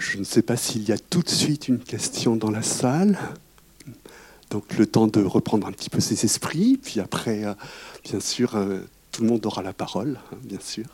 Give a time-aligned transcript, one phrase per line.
[0.00, 3.18] Je ne sais pas s'il y a tout de suite une question dans la salle.
[4.48, 7.52] Donc le temps de reprendre un petit peu ses esprits, puis après, euh,
[8.04, 8.78] bien sûr, euh,
[9.12, 10.86] tout le monde aura la parole, hein, bien sûr.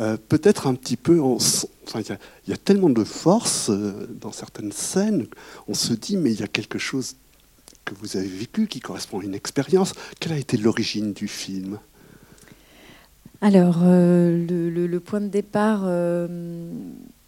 [0.00, 1.20] Euh, peut-être un petit peu,
[1.94, 2.16] il
[2.48, 5.28] y, a tellement de force dans certaines scènes,
[5.68, 7.14] on se dit, mais il y a quelque chose
[7.84, 9.92] que vous avez vécu qui correspond à une expérience.
[10.18, 11.78] Quelle a été l'origine du film?
[13.40, 15.84] Alors, le, point de départ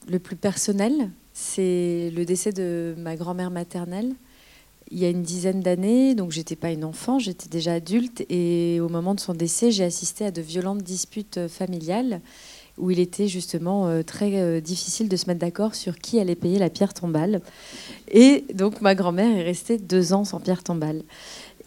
[0.08, 4.14] le plus personnel, c'est le décès de ma grand-mère maternelle
[4.90, 8.78] il y a une dizaine d'années, donc j'étais pas une enfant, j'étais déjà adulte, et
[8.80, 12.20] au moment de son décès, j'ai assisté à de violentes disputes familiales
[12.78, 16.34] où il était justement euh, très euh, difficile de se mettre d'accord sur qui allait
[16.34, 17.40] payer la pierre tombale.
[18.10, 21.02] Et donc ma grand-mère est restée deux ans sans pierre tombale.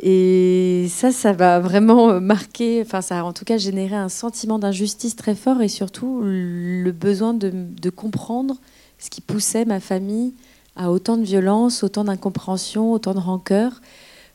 [0.01, 4.57] Et ça, ça va vraiment marquer, enfin ça a en tout cas généré un sentiment
[4.57, 8.55] d'injustice très fort et surtout le besoin de, comprendre
[8.97, 10.33] ce qui poussait ma famille
[10.77, 13.81] à autant de violence, autant d'incompréhension, autant de rancœur.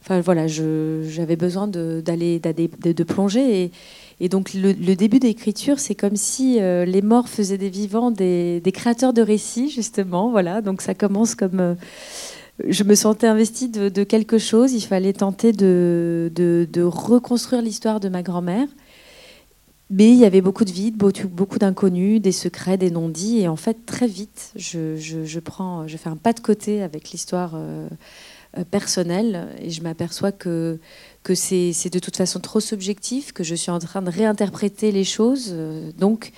[0.03, 3.72] Enfin voilà, j'avais besoin d'aller de, plonger.
[4.20, 8.60] Et, donc le, début d'écriture, c'est comme si euh, les morts faisaient des vivants, des,
[8.60, 10.31] des, créateurs de récits, justement.
[10.31, 11.60] Voilà, donc ça commence comme...
[11.60, 11.75] Euh,
[12.62, 14.72] je me sentais investie de, quelque chose.
[14.72, 18.69] Il fallait tenter de, reconstruire l'histoire de ma grand-mère.
[19.91, 23.41] Mais il y avait beaucoup de vide, beaucoup d'inconnus, des secrets, des non-dits.
[23.41, 27.88] Et en fait, très vite, je, fais un pas de côté avec l'histoire euh,
[28.56, 30.78] euh, personnelle et je m'aperçois que,
[31.22, 35.05] que c'est de toute façon trop subjectif, que je suis en train de réinterpréter les
[35.05, 35.50] choses.
[35.52, 36.32] Euh, donc,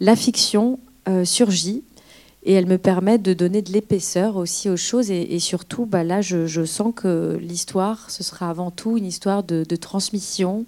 [0.00, 0.80] la fiction
[1.24, 1.84] surgit
[2.48, 5.10] et elle me permet de donner de l'épaisseur aussi aux choses.
[5.10, 9.64] Et, surtout, bah, là, je, sens que l'histoire, ce sera avant tout une histoire de,
[9.68, 10.64] de transmission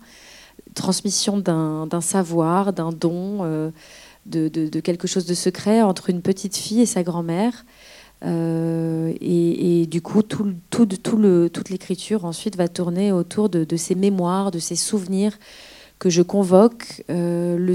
[0.74, 3.70] transmission d'un savoir, d'un don, euh,
[4.26, 7.64] de, quelque chose de secret entre une petite fille et sa grand-mère.
[8.26, 13.76] Euh, et, du coup, tout, tout, tout le, toute l'écriture ensuite va tourner autour de,
[13.76, 15.38] ces mémoires, de ces souvenirs
[15.98, 17.74] que je convoque, euh,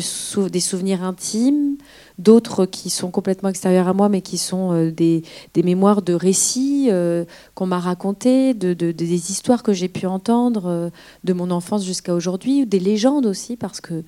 [0.50, 1.78] des souvenirs intimes,
[2.18, 5.24] d'autres qui sont complètement extérieurs à moi, mais qui sont euh, des,
[5.56, 10.90] mémoires de récits euh, qu'on m'a racontés, de, des histoires que j'ai pu entendre euh,
[11.24, 14.04] de mon enfance jusqu'à aujourd'hui, ou des légendes aussi, parce que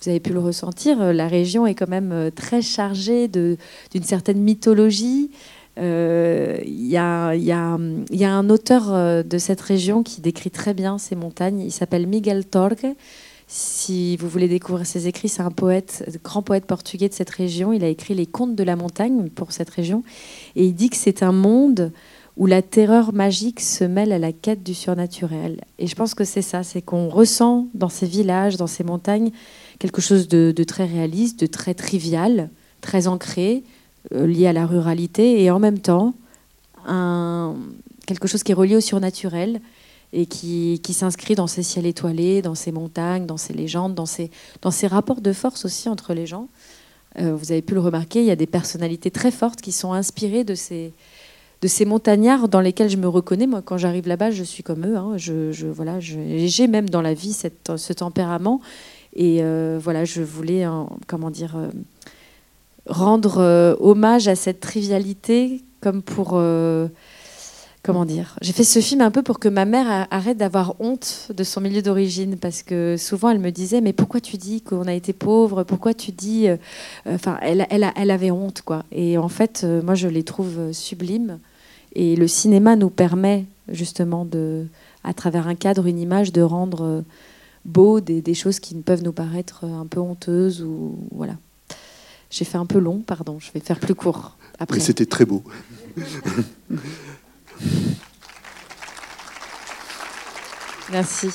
[0.00, 3.56] vous avez pu le ressentir, la région est quand même très chargée d'une
[4.02, 5.30] certaine mythologie.
[5.78, 5.82] Il
[6.66, 11.14] y, a, y, y, a, un auteur de cette région qui décrit très bien ces
[11.14, 12.86] montagnes, il s'appelle Miguel Torque.
[13.46, 17.72] Si vous voulez découvrir ses écrits, c'est un poète, grand poète portugais de cette région.
[17.72, 20.02] Il a écrit les contes de la montagne pour cette région.
[20.56, 21.92] Et il dit que c'est un monde
[22.36, 25.60] où la terreur magique se mêle à la quête du surnaturel.
[25.78, 29.30] Et je pense que c'est ça, c'est qu'on ressent dans ces villages, dans ces montagnes,
[29.78, 32.50] quelque chose de, très réaliste, de très trivial,
[32.80, 33.62] très ancré,
[34.12, 36.14] euh, lié à la ruralité, et en même temps,
[38.06, 39.60] quelque chose qui est relié au surnaturel,
[40.14, 44.30] et qui, s'inscrit dans ces ciels étoilés, dans ces montagnes, dans ces légendes, dans ces,
[44.62, 46.46] dans ces rapports de force aussi entre les gens.
[47.18, 49.92] Euh, vous avez pu le remarquer, il y a des personnalités très fortes qui sont
[49.92, 50.92] inspirées de ces,
[51.62, 53.48] de ces montagnards dans lesquels je me reconnais.
[53.48, 54.96] Moi, quand j'arrive là-bas, je suis comme eux.
[54.96, 55.14] Hein.
[55.16, 58.60] Je, voilà, j'ai même dans la vie cette, ce tempérament.
[59.16, 60.64] Et euh, voilà, je voulais,
[61.08, 61.70] comment dire, euh,
[62.86, 66.40] rendre hommage à cette trivialité comme pour
[67.84, 68.36] comment dire?
[68.42, 71.60] J'ai fait ce film un peu pour que ma mère arrête d'avoir honte de son
[71.60, 75.12] milieu d'origine, parce que souvent elle me disait mais pourquoi tu dis qu'on a été
[75.12, 75.62] pauvre?
[75.62, 76.56] Pourquoi tu dis euh,
[77.06, 78.84] Enfin, elle, elle, elle, avait honte quoi.
[78.90, 81.38] Et en fait, euh, moi je les trouve sublimes.
[81.94, 84.66] Et le cinéma nous permet justement de,
[85.04, 87.02] à travers un cadre, une image, de rendre euh,
[87.64, 91.36] beau des, des choses qui peuvent nous paraître un peu honteuses ou voilà.
[92.30, 93.38] J'ai fait un peu long, pardon.
[93.38, 94.36] Je vais faire plus court.
[94.58, 94.78] Après.
[94.78, 95.44] Mais c'était très beau.
[100.90, 101.28] Merci.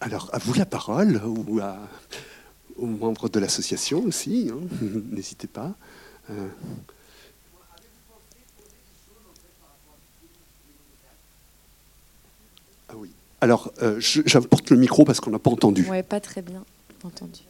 [0.00, 1.60] Alors, à vous la parole, ou
[2.76, 4.60] aux membres de l'association aussi, hein.
[5.10, 5.74] n'hésitez pas.
[6.30, 6.48] Euh.
[12.88, 13.10] Ah oui.
[13.40, 15.86] Alors, euh, j'apporte le micro parce qu'on n'a pas entendu.
[15.90, 16.64] Oui, pas très bien
[17.04, 17.40] entendu.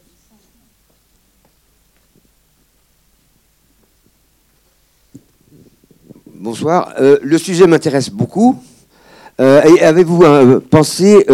[6.42, 6.94] Bonsoir.
[7.00, 8.60] Euh, le sujet m'intéresse beaucoup.
[9.40, 11.24] Euh, avez-vous euh, pensé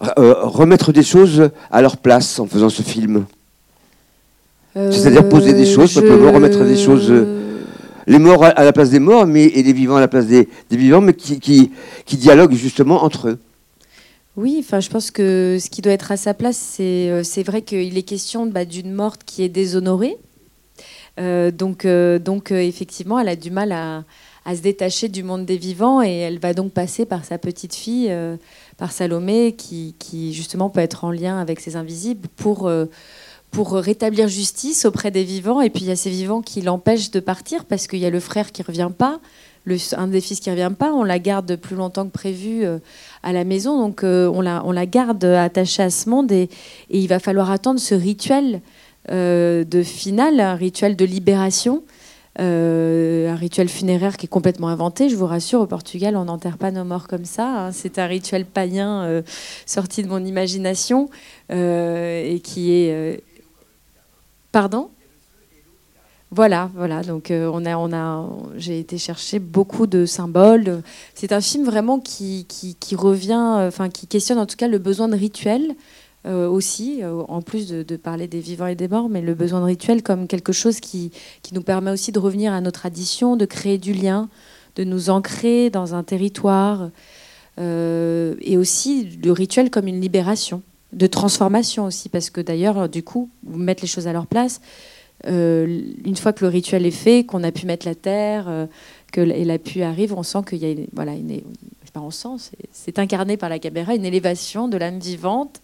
[0.00, 3.26] remettre des choses à leur place en faisant ce film?
[4.74, 7.12] C'est-à-dire poser des choses, simplement remettre des choses.
[8.06, 10.48] les morts à la place des morts, mais et les vivants à la place des,
[10.70, 13.38] vivants, mais qui, qui, dialoguent justement entre eux.
[14.38, 17.98] Oui, enfin, je pense que ce qui doit être à sa place, c'est vrai qu'il
[17.98, 20.16] est question bah, d'une morte qui est déshonorée,
[21.18, 24.04] donc, donc effectivement, elle a du mal à,
[24.54, 28.10] se détacher du monde des vivants et elle va donc passer par sa petite fille,
[28.78, 32.70] par Salomé, qui, justement peut être en lien avec ces invisibles pour
[33.50, 35.60] pour rétablir justice auprès des vivants.
[35.60, 38.10] Et puis il y a ces vivants qui l'empêchent de partir parce qu'il y a
[38.10, 39.20] le frère qui revient pas,
[39.96, 40.92] un des fils qui revient pas.
[40.92, 42.78] On la garde plus longtemps que prévu euh,
[43.22, 46.48] à la maison, donc euh, on, la, on la garde attachée à ce monde et,
[46.90, 48.58] il va falloir attendre ce rituel euh,
[49.08, 51.82] de finale, un rituel de libération.
[52.38, 55.08] un rituel funéraire qui est complètement inventé.
[55.08, 57.66] Je vous rassure, au Portugal, on n'enterre pas nos morts comme ça.
[57.66, 57.72] Hein.
[57.72, 59.22] C'est un rituel païen
[59.66, 61.08] sorti de mon imagination
[61.50, 63.22] et qui est
[64.52, 64.90] Pardon?
[66.30, 67.02] Voilà, voilà.
[67.02, 70.82] Donc euh, on a, on a, j'ai été chercher beaucoup de symboles.
[71.14, 74.78] C'est un film vraiment qui, qui, revient, euh, enfin qui questionne en tout cas le
[74.78, 75.74] besoin de rituel
[76.26, 79.66] euh, aussi, en plus de, parler des vivants et des morts, mais le besoin de
[79.66, 81.10] rituel comme quelque chose qui,
[81.42, 84.28] qui nous permet aussi de revenir à nos traditions, de créer du lien,
[84.76, 86.90] de nous ancrer dans un territoire,
[87.60, 90.62] et aussi le rituel comme une libération
[90.92, 94.60] de transformation aussi, parce que d'ailleurs, du coup, mettre les choses à leur place,
[95.26, 98.66] euh, une fois que le rituel est fait, qu'on a pu mettre la terre, euh,
[99.12, 101.40] que la pluie arrive, on sent qu'il y a une, voilà, une,
[101.92, 105.60] pas on sent, c'est incarné par la caméra, une élévation de l'âme vivante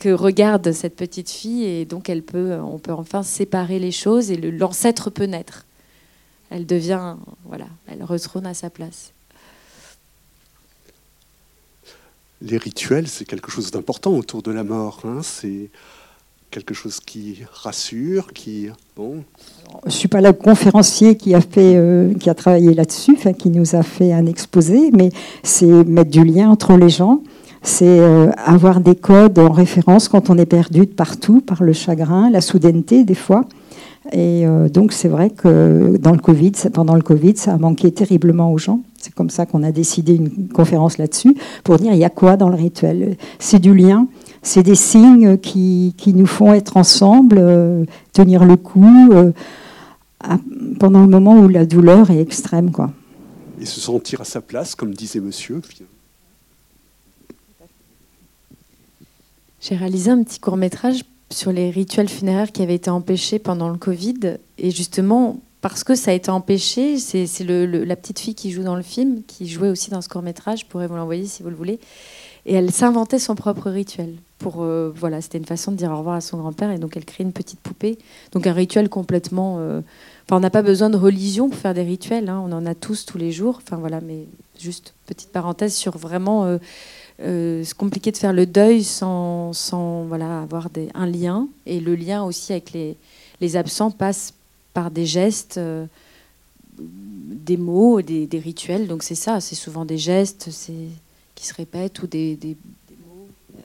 [0.00, 4.32] que regarde cette petite fille et donc elle peut, on peut enfin séparer les choses
[4.32, 5.66] et l'ancêtre peut naître.
[6.50, 7.14] Elle devient,
[7.44, 9.12] voilà, elle retrône à sa place.
[12.42, 15.00] les rituels, c'est quelque chose d'important autour de la mort.
[15.04, 15.20] Hein.
[15.22, 15.70] C'est
[16.50, 19.22] quelque chose qui rassure, qui bon.
[19.82, 23.50] Je ne suis pas le conférencier qui a fait, euh, qui a travaillé là-dessus, qui
[23.50, 25.10] nous a fait un exposé, mais
[25.42, 27.22] c'est mettre du lien entre les gens.
[27.62, 31.72] C'est euh, avoir des codes en référence quand on est perdu de partout par le
[31.72, 33.44] chagrin, la soudaineté des fois.
[34.12, 37.92] Et euh, donc c'est vrai que dans le Covid, pendant le Covid, ça a manqué
[37.92, 38.80] terriblement aux gens.
[38.98, 42.36] C'est comme ça qu'on a décidé une conférence là-dessus pour dire il y a quoi
[42.36, 43.16] dans le rituel?
[43.38, 44.08] C'est du lien,
[44.42, 49.10] c'est des signes qui, qui, nous font être ensemble, euh, tenir le coup
[50.78, 52.90] pendant le moment où la douleur est extrême, quoi.
[53.60, 55.60] Et se sentir à sa place, comme disait Monsieur.
[59.60, 63.68] J'ai réalisé un petit court métrage sur les rituels funéraires qui avaient été empêchés pendant
[63.68, 64.38] le Covid.
[64.58, 68.74] Et justement, parce que ça a été empêché, c'est la petite fille qui joue dans
[68.74, 71.50] le film, qui jouait aussi dans ce court métrage, je pourrais vous l'envoyer si vous
[71.50, 71.78] le voulez.
[72.46, 74.14] Et elle s'inventait son propre rituel.
[74.38, 76.70] Pour, euh, voilà, c'était une façon de dire au revoir à son grand-père.
[76.70, 77.98] Et donc elle crée une petite poupée.
[78.32, 79.58] Donc un rituel complètement.
[79.58, 79.82] Euh,
[80.24, 82.30] enfin, on n'a pas besoin de religion pour faire des rituels.
[82.30, 82.42] Hein.
[82.42, 83.60] on en a tous tous les jours.
[83.62, 84.24] Enfin voilà, mais
[84.58, 86.46] juste petite parenthèse sur vraiment.
[86.46, 86.56] Euh,
[87.22, 89.52] euh, c'est compliqué de faire le deuil sans,
[90.08, 91.48] voilà, avoir un lien.
[91.66, 92.96] Et le lien aussi avec les,
[93.40, 94.32] les absents passe
[94.72, 95.86] par des gestes, euh,
[96.78, 98.86] des mots, des, rituels.
[98.86, 100.48] Donc c'est ça, c'est souvent des gestes
[101.34, 102.56] qui se répètent ou des, des.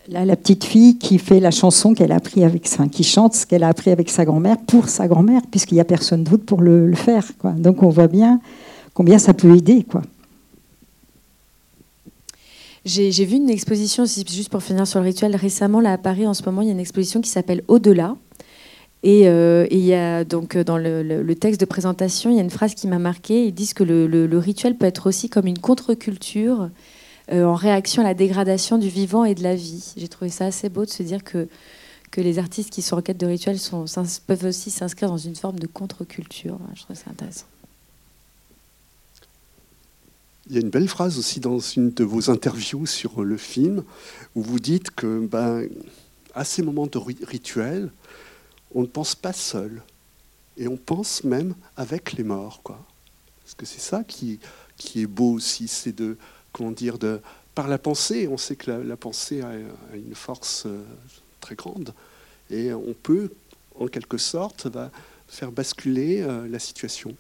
[0.08, 3.34] Là, la petite fille qui fait la chanson qu'elle a appris avec sa, qui chante
[3.34, 6.46] ce qu'elle a appris avec sa grand-mère pour sa grand-mère, puisqu'il n'y a personne d'autre
[6.46, 7.26] pour le, faire.
[7.58, 8.40] Donc on voit bien
[8.94, 9.84] combien ça peut aider.
[9.84, 10.04] Quoi.
[12.86, 16.36] J'ai vu une exposition, juste pour finir sur le rituel, récemment là à Paris en
[16.36, 18.16] ce moment, il y a une exposition qui s'appelle Au-delà.
[19.02, 22.44] Et, euh, il y a donc euh, dans le, texte de présentation, il y a
[22.44, 23.48] une phrase qui m'a marquée.
[23.48, 26.70] Ils disent que le, rituel peut être aussi comme une contre-culture
[27.32, 29.94] euh, en réaction à la dégradation du vivant et de la vie.
[29.98, 31.48] J'ai trouvé ça assez beau de se dire que,
[32.12, 33.58] que les artistes qui sont en quête de rituels
[34.28, 36.60] peuvent aussi s'inscrire dans une forme de contre-culture.
[36.76, 37.46] Je trouve ça intéressant.
[40.48, 43.84] Il y a une belle phrase aussi dans une de vos interviews sur le film
[44.36, 45.68] où vous dites que ben,
[46.36, 47.92] à ces moments de rituel,
[48.74, 49.82] on ne pense pas seul
[50.58, 52.62] et on pense même avec les morts.
[52.64, 52.80] Quoi.
[53.42, 54.40] Parce que c'est ça qui,
[54.78, 56.18] qui est beau aussi, c'est de,
[56.52, 57.22] comment dire, de,
[57.56, 59.52] par la pensée, on sait que la, pensée a,
[59.94, 60.84] une force euh,
[61.40, 61.94] très grande
[62.50, 63.32] et on peut,
[63.80, 64.68] en quelque sorte,
[65.28, 67.16] faire basculer euh, la situation.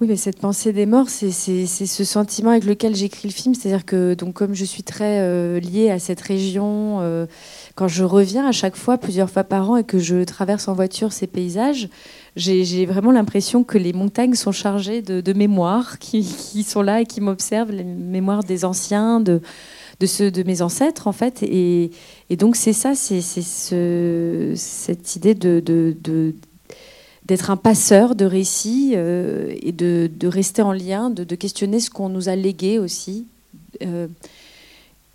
[0.00, 3.54] Oui, mais cette pensée des morts, c'est ce sentiment avec lequel j'écris le film.
[3.54, 7.26] C'est-à-dire que, donc, comme je suis très euh, liée à cette région, euh,
[7.74, 10.72] quand je reviens à chaque fois, plusieurs fois par an, et que je traverse en
[10.72, 11.90] voiture ces paysages,
[12.34, 16.22] j'ai vraiment l'impression que les montagnes sont chargées de, mémoires qui,
[16.62, 19.42] sont là et qui m'observent, les mémoires des anciens, de,
[20.00, 21.42] de ceux de mes ancêtres, en fait.
[21.42, 21.90] Et,
[22.38, 25.60] donc, c'est ça, c'est ce, cette idée de
[27.30, 32.08] d'être un passeur de récits euh, et de, rester en lien, de, questionner ce qu'on
[32.08, 33.28] nous a légué aussi.
[33.84, 34.08] Euh,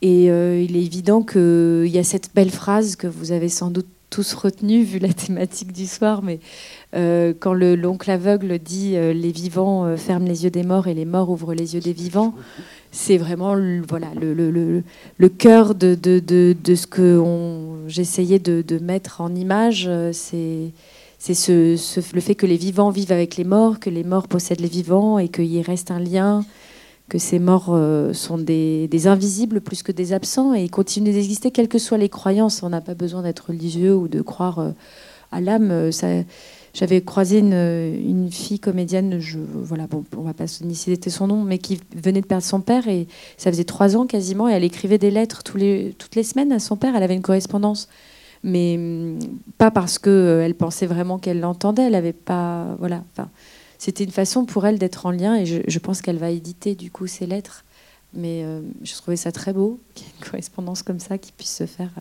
[0.02, 3.70] et euh, il est évident qu'il y a cette belle phrase que vous avez sans
[3.70, 6.40] doute tous retenu vu la thématique du soir, mais
[6.94, 11.54] quand l'oncle aveugle dit les vivants ferment les yeux des morts et les morts ouvrent
[11.54, 12.34] les yeux des vivants,
[12.92, 13.58] c'est vraiment
[13.90, 14.84] voilà, le, le,
[15.18, 17.22] le, cœur de, de, ce que
[17.88, 19.90] j'essayais de, mettre en image.
[20.14, 20.72] C'est
[21.26, 24.62] c'est ce, le fait que les vivants vivent avec les morts, que les morts possèdent
[24.62, 26.46] les vivants et qu'il y reste un lien,
[27.10, 31.68] que ces morts euh, sont des, invisibles plus que des absents et continuent d'exister quelles
[31.68, 32.62] que soient les croyances.
[32.62, 34.72] On n'a pas besoin d'être religieux ou de croire euh,
[35.32, 35.90] à l'âme.
[36.76, 41.58] J'avais croisé une, fille comédienne, je, voilà, bon, on va pas citer son nom, mais
[41.58, 45.00] qui venait de perdre son père et ça faisait trois ans quasiment et elle écrivait
[45.00, 46.96] des lettres toutes les semaines à son père.
[46.96, 47.90] Elle avait une correspondance
[48.44, 49.20] mais hum,
[49.58, 51.84] pas parce qu'elle euh, pensait vraiment qu'elle l'entendait.
[51.84, 53.04] Elle avait pas, voilà.
[53.12, 53.30] Enfin,
[53.78, 56.92] c'était une façon pour elle d'être en lien, et je, pense qu'elle va éditer du
[56.92, 57.64] coup ses lettres.
[58.14, 61.32] Mais euh, je trouvais ça très beau qu'il y ait une correspondance comme ça qui
[61.32, 61.92] puisse se faire.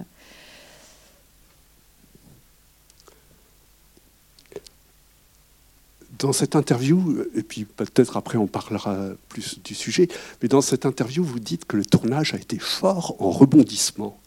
[6.19, 10.09] Dans cette interview, et puis peut-être après on parlera plus du sujet,
[10.41, 14.19] mais dans cette interview, vous dites que le tournage a été fort en rebondissement.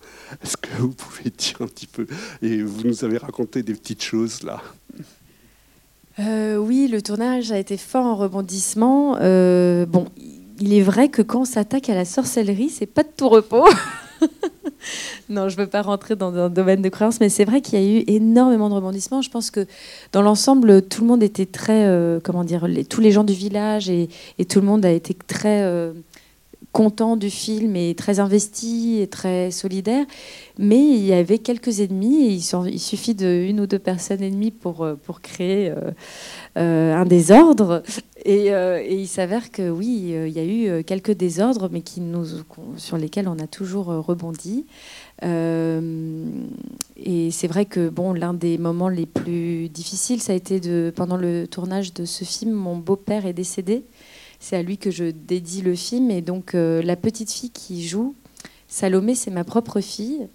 [0.44, 2.08] Est-ce que vous pouvez dire un petit peu
[2.42, 4.62] Et vous nous avez raconté des petites choses là?
[6.20, 9.18] Euh, oui, le tournage a été fort en rebondissement.
[9.22, 10.08] Euh, bon,
[10.60, 13.68] il est vrai que quand on s'attaque à la sorcellerie, c'est pas de tout repos.
[15.30, 17.80] non, je ne veux pas rentrer dans un domaine de croyance, mais c'est vrai qu'il
[17.80, 19.22] y a eu énormément de rebondissements.
[19.22, 19.68] Je pense que
[20.12, 23.88] dans l'ensemble, tout le monde était très, euh, comment dire, tous les gens du village
[23.90, 24.10] et,
[24.50, 25.92] tout le monde a été très
[26.72, 30.06] content du film et très investi et très solidaire.
[30.60, 34.84] Mais il y avait quelques ennemis et il, suffit d'une ou deux personnes ennemies pour,
[34.84, 35.92] euh, pour créer euh,
[36.58, 37.84] euh, un désordre.
[38.26, 38.52] Et,
[38.92, 42.26] il s'avère que oui, il y a eu quelques désordres, mais qui nous,
[42.76, 44.66] sur lesquels on a toujours rebondi.
[45.24, 45.28] et
[47.32, 51.16] c'est vrai que bon, l'un des moments les plus difficiles, ça a été de, pendant
[51.16, 53.86] le tournage de ce film, mon beau-père est décédé.
[54.40, 56.12] C'est à lui que je dédie le film.
[56.12, 58.16] Et donc, euh, la petite fille qui joue,
[58.68, 60.28] Salomé, c'est ma propre fille.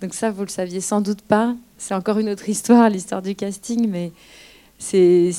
[0.00, 1.54] Donc ça, vous le saviez sans doute pas.
[1.78, 4.12] C'est encore une autre histoire, l'histoire du casting, mais
[4.78, 5.32] c'était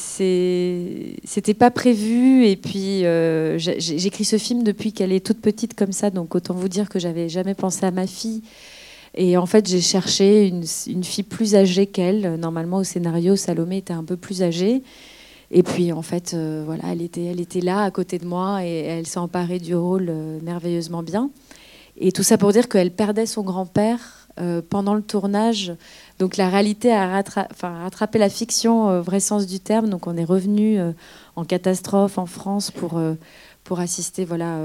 [1.53, 2.45] pas prévu.
[2.45, 6.09] Et puis, euh, j'écris ce film depuis qu'elle est toute petite comme ça.
[6.09, 8.41] Donc, autant vous dire que j'avais jamais pensé à ma fille.
[9.15, 12.35] Et en fait, j'ai cherché une, une, fille plus âgée qu'elle.
[12.39, 14.81] Normalement, au scénario, Salomé était un peu plus âgée.
[15.55, 18.65] Et puis en fait, euh, voilà, elle était, elle était là à côté de moi
[18.65, 21.29] et elle s'est emparée du rôle euh, merveilleusement bien.
[21.95, 23.99] Et tout ça pour dire qu'elle perdait son grand-père
[24.39, 25.71] euh, pendant le tournage.
[26.17, 27.21] Donc la réalité a
[27.61, 29.89] rattrapé la fiction vrai sens du terme.
[29.89, 30.79] Donc on est revenu
[31.35, 32.99] en catastrophe en France pour,
[33.63, 34.57] pour assister voilà,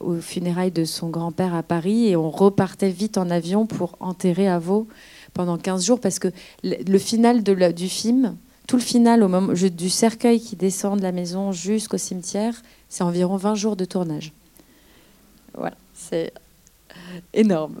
[0.00, 2.08] aux funérailles de son grand-père à Paris.
[2.08, 4.88] Et on repartait vite en avion pour enterrer à Vaux
[5.34, 6.28] pendant 15 jours parce que
[6.64, 11.12] le, final du film tout le final, au moment du cercueil qui descend de la
[11.12, 12.54] maison jusqu'au cimetière,
[12.88, 14.32] c'est environ 20 jours de tournage.
[15.54, 16.32] Voilà, c'est
[17.34, 17.80] énorme.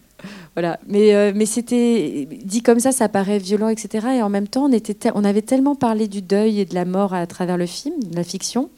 [0.54, 0.78] Voilà.
[0.86, 4.06] Mais, euh, mais c'était dit comme ça, ça paraît violent, etc.
[4.18, 6.84] Et en même temps, on, était on avait tellement parlé du deuil et de la
[6.84, 8.70] mort à travers le film, la fiction.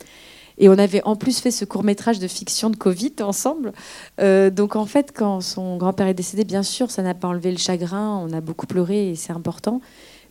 [0.56, 3.72] Et on avait en plus fait ce court métrage de fiction de Covid ensemble.
[4.20, 7.50] Euh, donc en fait, quand son grand-père est décédé, bien sûr, ça n'a pas enlevé
[7.50, 8.24] le chagrin.
[8.24, 9.80] On a beaucoup pleuré et c'est important.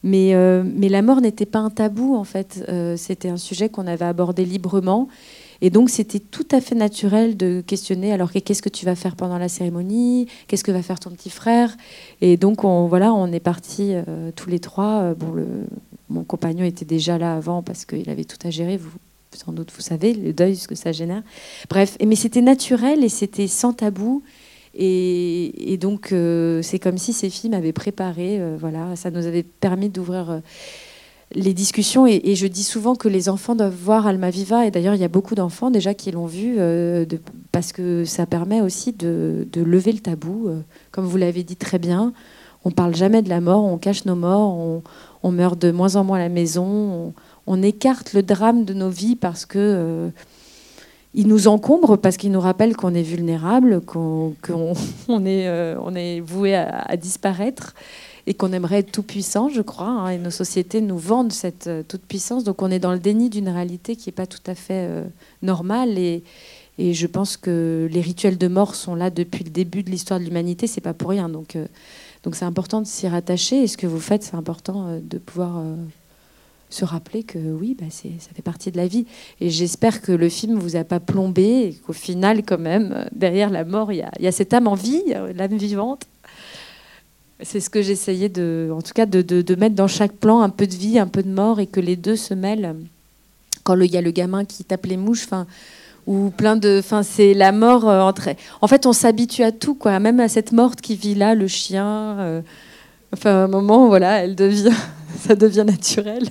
[0.04, 2.64] Mais, euh, mais la mort n'était pas un tabou, en fait.
[2.68, 5.08] Euh, c'était un sujet qu'on avait abordé librement.
[5.62, 9.16] Et donc, c'était tout à fait naturel de questionner alors qu'est-ce que tu vas faire
[9.16, 10.28] pendant la cérémonie?
[10.48, 11.76] Qu'est-ce que va faire ton petit frère?
[12.20, 15.14] Et donc, on, voilà, on est partis euh, tous les trois.
[15.14, 15.34] Bon,
[16.10, 18.78] mon compagnon était déjà là avant parce qu'il avait tout à gérer.
[19.32, 21.24] Sans doute, vous savez, le deuil, ce que ça génère.
[21.70, 24.22] Bref, mais c'était naturel et c'était sans tabou.
[24.76, 29.44] Et, donc, euh, c'est comme si ces films avaient préparé, euh, voilà, ça nous avait
[29.44, 30.40] permis d'ouvrir euh,
[31.34, 32.08] les discussions.
[32.08, 34.66] Et, je dis souvent que les enfants doivent voir Alma Viva.
[34.66, 36.58] Et d'ailleurs, il y a beaucoup d'enfants déjà qui l'ont vu,
[37.52, 40.50] parce que ça permet aussi de, lever le tabou.
[40.92, 42.14] comme vous l'avez dit très bien,
[42.66, 44.82] on parle jamais de la mort, on cache nos morts,
[45.24, 47.14] on, meurt de moins en moins à la maison, on,
[47.48, 50.12] on, écarte le drame de nos vies parce que
[51.16, 54.34] il nous encombre parce qu'il nous rappelle qu'on est vulnérable, qu'on
[55.26, 57.76] est, euh, est voué à, disparaître
[58.26, 59.88] et qu'on aimerait être tout puissant, je crois.
[59.88, 62.44] Hein, et nos sociétés nous vendent cette euh, toute puissance.
[62.44, 65.04] Donc on est dans le déni d'une réalité qui n'est pas tout à fait euh,
[65.44, 66.00] normale.
[66.00, 66.24] Et,
[66.80, 70.20] et, je pense que les rituels de mort sont là depuis le début de l'histoire
[70.20, 70.66] de l'humanité.
[70.66, 71.30] C'est pas pour rien.
[71.30, 71.58] Donc
[72.24, 73.64] donc c'est important de s'y rattacher.
[73.64, 75.62] Et ce que vous faites, c'est important de pouvoir
[76.74, 79.06] se rappeler que oui, bah ça fait partie de la vie.
[79.40, 83.64] Et j'espère que le film vous a pas plombé qu'au final, quand même, derrière la
[83.64, 85.04] mort, il y a, cette âme en vie,
[85.36, 86.08] l'âme vivante.
[87.42, 90.66] C'est ce que j'essayais de, en tout cas, de, mettre dans chaque plan un peu
[90.66, 92.76] de vie, un peu de mort, et que les deux se mêlent.
[93.64, 95.28] Quand il y a le gamin qui tape les mouches,
[96.06, 98.30] ou plein de, enfin, c'est la mort euh, entre.
[98.62, 101.48] En fait, on s'habitue à tout, quoi, même à cette morte qui vit là, le
[101.48, 102.18] chien.
[102.20, 102.42] Euh,
[103.14, 104.74] enfin, à un moment, voilà, elle devient,
[105.20, 106.28] ça devient naturel.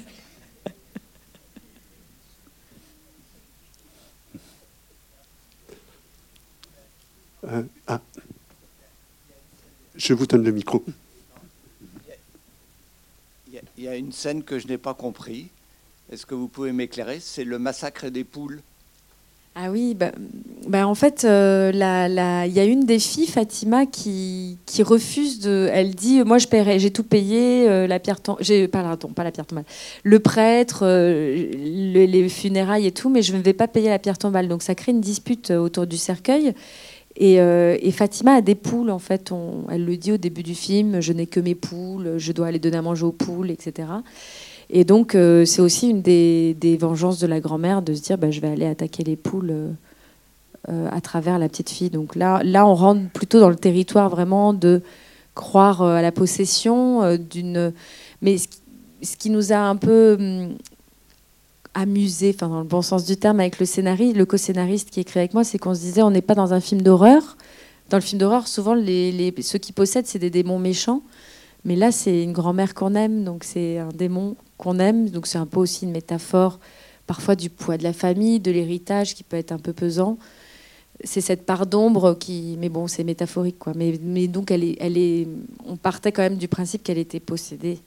[7.53, 8.01] Euh, ah.
[9.95, 10.83] Je vous donne le micro.
[13.77, 15.49] Il y a une scène que je n'ai pas compris.
[16.11, 17.21] Est-ce que vous pouvez m'éclairer?
[17.21, 18.63] C'est le massacre des poules.
[19.55, 20.13] Ah oui, bah,
[20.67, 21.73] bah en fait, euh,
[22.47, 25.69] il y a une des filles, Fatima, qui, qui, refuse de.
[25.71, 29.31] Elle dit Moi, je paierai, j'ai tout payé, euh, la pierre j'ai pas, pas la
[29.31, 29.67] pierre tombale,
[30.05, 34.17] le prêtre, euh, les funérailles et tout, mais je ne vais pas payer la pierre
[34.17, 34.49] tombale.
[34.49, 36.55] Donc ça crée une dispute autour du cercueil.
[37.21, 39.33] Euh, et, Fatima a des poules, en fait.
[39.71, 42.59] elle le dit au début du film je n'ai que mes poules, je dois aller
[42.59, 43.89] donner à manger aux poules, etc.
[44.71, 48.31] Et donc, euh, c'est aussi une des, vengeances de la grand-mère de se dire bah,
[48.31, 49.53] je vais aller attaquer les poules
[50.69, 51.91] euh, à travers la petite fille.
[51.91, 54.81] Donc là, là, on rentre plutôt dans le territoire vraiment de
[55.35, 57.73] croire à la possession d'une.
[58.23, 60.57] Mais ce qui nous a un peu hum,
[61.75, 65.21] amusé, enfin dans le bon sens du terme, avec le scénariste, le co-scénariste qui écrit
[65.21, 67.37] avec moi, c'est qu'on se disait on n'est pas dans un film d'horreur.
[67.91, 71.03] Dans le film d'horreur, souvent les, ceux qui possèdent c'est des démons méchants,
[71.65, 75.39] mais là c'est une grand-mère qu'on aime, donc c'est un démon qu'on aime, donc c'est
[75.39, 76.59] un peu aussi une métaphore
[77.07, 80.19] parfois du poids de la famille, de l'héritage qui peut être un peu pesant.
[81.05, 83.73] C'est cette part d'ombre qui, mais bon, c'est métaphorique quoi.
[83.75, 85.27] Mais, donc elle est, elle est,
[85.67, 87.79] on partait quand même du principe qu'elle était possédée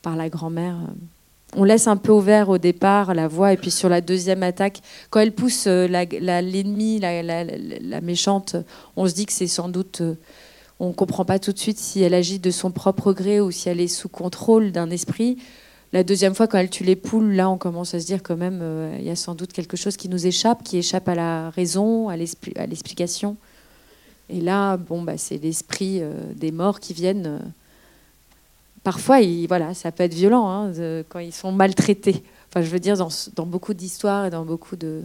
[0.00, 0.76] par la grand-mère
[1.56, 4.80] on laisse un peu ouvert au départ la voie, et puis sur la deuxième attaque,
[5.10, 8.56] quand elle pousse euh, l'ennemi, la, méchante,
[8.96, 10.00] on se dit que c'est sans doute.
[10.00, 10.14] Euh,
[10.78, 13.50] on ne comprend pas tout de suite si elle agit de son propre gré ou
[13.50, 15.36] si elle est sous contrôle d'un esprit.
[15.92, 18.36] La deuxième fois, quand elle tue les poules, là, on commence à se dire quand
[18.36, 21.14] même, euh, il y a sans doute quelque chose qui nous échappe, qui échappe à
[21.14, 23.36] la raison, à l'explication.
[24.30, 26.00] Et là, bon, bah, c'est l'esprit
[26.36, 27.40] des morts qui viennent
[28.82, 30.72] parfois, voilà, ça peut être violent hein,
[31.08, 32.22] quand ils sont maltraités.
[32.48, 35.04] Enfin, je veux dire, dans, beaucoup d'histoires et dans beaucoup de,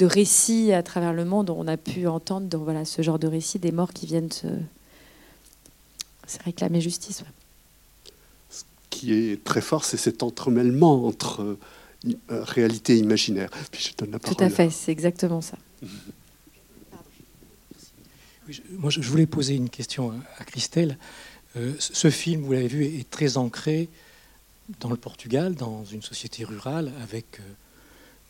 [0.00, 3.58] récits à travers le monde, on a pu entendre dans voilà, ce genre de récits
[3.58, 4.46] des morts qui viennent se,
[6.44, 7.22] réclamer justice.
[8.48, 11.58] Ce qui est très fort, c'est cet entremêlement entre euh,
[12.30, 13.50] réalité et imaginaire.
[13.70, 14.36] Puis je donne la parole.
[14.36, 15.58] Tout à fait, c'est exactement ça.
[18.70, 20.98] moi, je voulais poser une question à Christelle.
[21.56, 23.88] Euh, ce film, vous l'avez vu, est très ancré
[24.80, 27.42] dans le Portugal, dans une société rurale, avec euh,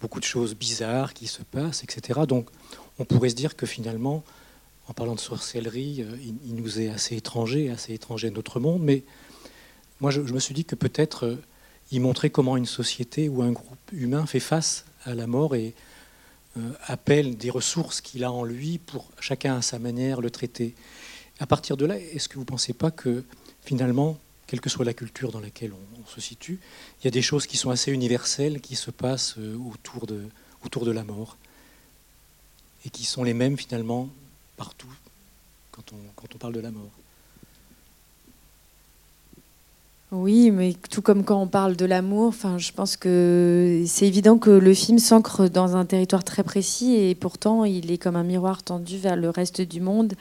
[0.00, 2.20] beaucoup de choses bizarres qui se passent, etc.
[2.28, 2.50] Donc
[2.98, 4.22] on pourrait se dire que finalement,
[4.88, 8.82] en parlant de sorcellerie, euh, il, nous est assez étranger, assez étranger à notre monde.
[8.82, 9.04] Mais
[10.00, 11.38] moi, je, me suis dit que peut-être
[11.92, 15.74] il montrait comment une société ou un groupe humain fait face à la mort et
[16.86, 20.74] appelle des ressources qu'il a en lui pour chacun à sa manière le traiter.
[21.40, 23.24] À partir de là, est-ce que vous ne pensez pas que
[23.64, 26.60] finalement, quelle que soit la culture dans laquelle on, se situe,
[27.00, 30.90] il y a des choses qui sont assez universelles qui se passent euh, autour de,
[30.90, 31.38] la mort
[32.84, 34.08] et qui sont les mêmes finalement
[34.56, 34.92] partout
[35.72, 36.90] quand on, parle de la mort?
[40.12, 44.50] Oui, mais tout comme quand on parle de l'amour, je pense que c'est évident que
[44.50, 48.62] le film s'ancre dans un territoire très précis et pourtant il est comme un miroir
[48.62, 50.14] tendu vers le reste du monde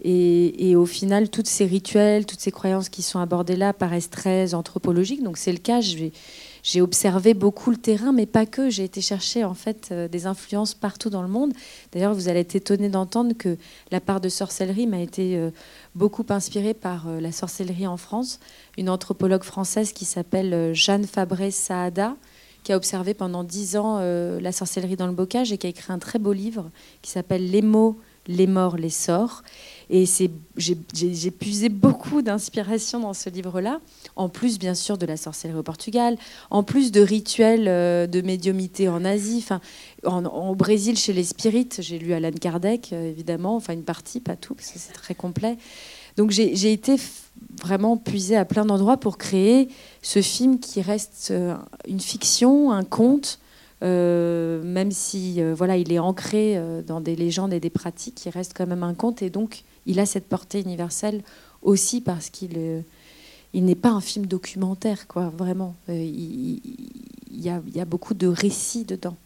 [0.00, 4.54] et, au final, toutes ces rituels, toutes ces croyances qui sont abordées là paraissent très
[4.54, 5.24] anthropologiques.
[5.24, 5.80] Donc c'est le cas.
[6.62, 8.70] J'ai observé beaucoup le terrain, mais pas que.
[8.70, 11.52] J'ai été chercher en fait euh, des influences partout dans le monde.
[11.92, 13.56] D'ailleurs, vous allez être étonné d'entendre que
[13.90, 15.50] la part de sorcellerie m'a été euh,
[15.96, 18.38] beaucoup inspirée par euh, la sorcellerie en France.
[18.76, 22.14] Une anthropologue française qui s'appelle Jeanne Fabré Saada,
[22.62, 25.92] qui a observé pendant dix ans la sorcellerie dans le bocage et qui a écrit
[25.92, 26.70] un très beau livre
[27.02, 27.98] qui s'appelle Les mots,
[28.28, 29.42] les morts, les sorts.
[29.90, 33.80] Et j'ai puisé beaucoup d'inspiration dans ce livre-là,
[34.16, 36.18] en plus bien sûr de la sorcellerie au Portugal,
[36.50, 39.62] en plus de rituels euh, de médiumité en Asie, enfin,
[40.04, 44.20] en, au Brésil chez les spirites, j'ai lu Alan Kardec euh, évidemment, enfin une partie,
[44.20, 45.56] pas tout, parce que c'est très complet.
[46.18, 46.96] Donc j'ai été
[47.62, 49.68] vraiment puisée à plein d'endroits pour créer
[50.02, 51.54] ce film qui reste euh,
[51.86, 53.38] une fiction, un conte,
[53.82, 58.66] même si voilà, il est ancré dans des légendes et des pratiques, il reste quand
[58.66, 61.22] même un conte et donc il a cette portée universelle
[61.62, 62.80] aussi parce qu'il euh,
[63.54, 65.74] il n'est pas un film documentaire, quoi, vraiment.
[65.88, 66.60] Euh, il,
[67.32, 69.16] y a, beaucoup de récits dedans,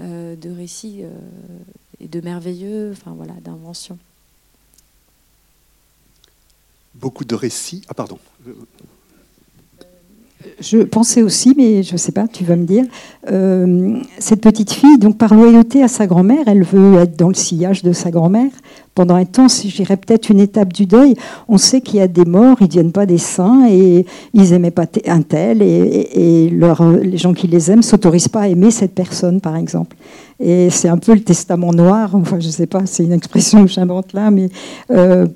[0.00, 1.02] euh, de récits
[2.00, 3.98] et de merveilleux, enfin voilà, d'inventions.
[6.94, 7.82] beaucoup de récits.
[7.88, 8.18] Ah, pardon.
[10.60, 12.84] Je pensais aussi, mais je ne sais pas, tu vas me dire,
[13.30, 17.34] euh, cette petite fille, donc par loyauté à sa grand-mère, elle veut être dans le
[17.34, 18.50] sillage de sa grand-mère.
[18.94, 21.14] Pendant un temps, si j'irais peut-être une étape du deuil,
[21.48, 24.50] on sait qu'il y a des morts, ils ne viennent pas des saints et ils
[24.50, 28.94] n'aimaient pas un tel et, les gens qui les aiment s'autorisent pas à aimer cette
[28.94, 29.96] personne, par exemple.
[30.38, 33.70] Et c'est un peu le testament noir, je ne sais pas, c'est une expression que
[33.70, 34.48] j'invente là, mais
[34.90, 35.26] euh,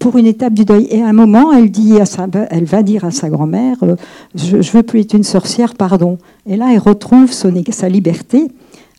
[0.00, 0.88] pour une étape du deuil.
[0.90, 3.94] Et à un moment, elle, dit à sa, elle va dire à sa grand-mère euh,
[4.34, 6.18] Je ne veux plus être une sorcière, pardon.
[6.46, 8.48] Et là, elle retrouve sa liberté,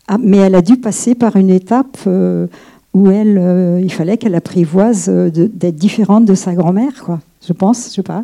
[0.08, 2.46] ah, mais elle a dû passer par une étape euh,
[2.94, 7.20] où elle, euh, il fallait qu'elle apprivoise d'être différente de sa grand-mère, quoi.
[7.46, 8.22] Je pense, je sais pas.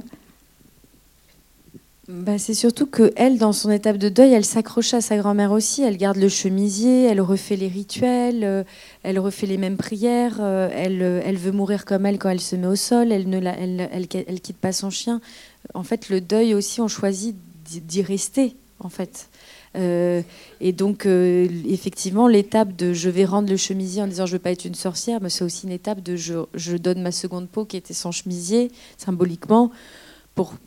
[2.09, 5.53] Bah, c'est surtout que elle, dans son étape de deuil, elle s'accroche à sa grand-mère
[5.53, 5.83] aussi.
[5.83, 8.65] Elle garde le chemisier, elle refait les rituels, euh,
[9.03, 10.39] elle refait les mêmes prières.
[10.41, 13.13] Euh, elle, euh, elle veut mourir comme elle quand elle se met au sol.
[13.13, 15.21] Elle ne, quitte pas son chien.
[15.75, 19.29] En fait, le deuil aussi, on choisit d'y rester, en fait.
[19.75, 24.51] et donc, effectivement, l'étape de je vais rendre le chemisier en disant je veux pas
[24.51, 27.67] être une sorcière, mais c'est aussi une étape de je, je donne ma seconde peau
[27.67, 29.71] qui était son chemisier, symboliquement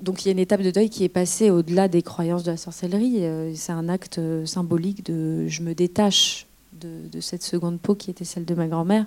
[0.02, 2.52] donc il y a une étape de deuil qui est passée au-delà des croyances de
[2.52, 3.26] la sorcellerie.
[3.26, 8.10] Euh, c'est un acte euh, symbolique de je me détache de, cette seconde peau qui
[8.10, 9.06] était celle de ma grand-mère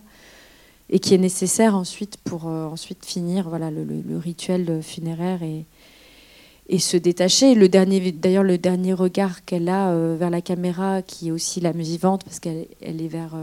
[0.90, 5.64] et qui est nécessaire ensuite pour euh, ensuite finir voilà le, rituel funéraire et,
[6.78, 7.54] se détacher.
[7.54, 12.24] Le d'ailleurs, le dernier regard qu'elle a vers la caméra, qui est aussi la vivante,
[12.24, 13.36] parce qu'elle elle est vers,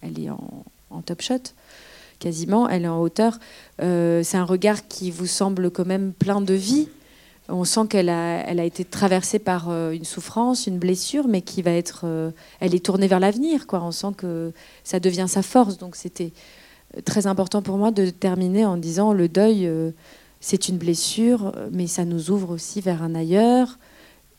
[0.00, 1.52] elle est en, en top shot
[2.20, 3.40] quasiment, elle est en hauteur.
[3.82, 6.88] Euh, c'est un regard qui vous semble quand même plein de vie.
[7.48, 11.72] On sent qu'elle a, été traversée par euh, une souffrance, une blessure, mais qui va
[11.72, 12.30] être, euh,
[12.60, 13.66] elle est tournée vers l'avenir.
[13.66, 13.82] Quoi.
[13.82, 14.52] On sent que
[14.84, 15.76] ça devient sa force.
[15.76, 16.30] Donc c'était
[17.04, 19.68] très important pour moi de terminer en disant le deuil,
[20.40, 23.78] c'est une blessure, mais ça nous ouvre aussi vers un ailleurs.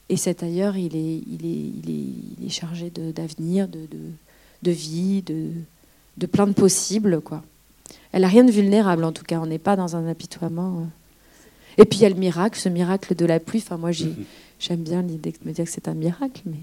[0.07, 5.51] Et cet ailleurs, il est, chargé d'avenir, de, vie, de,
[6.17, 7.21] de plein de possibles.
[7.21, 7.41] Quoi.
[8.11, 9.39] Elle n'a rien de vulnérable, en tout cas.
[9.39, 10.81] On n'est pas dans un apitoiement.
[10.81, 10.85] Euh.
[11.81, 13.61] Et puis il y a le miracle, ce miracle de la pluie.
[13.63, 13.91] Enfin, moi,
[14.59, 16.59] j'aime bien l'idée de me dire que c'est un miracle, mais.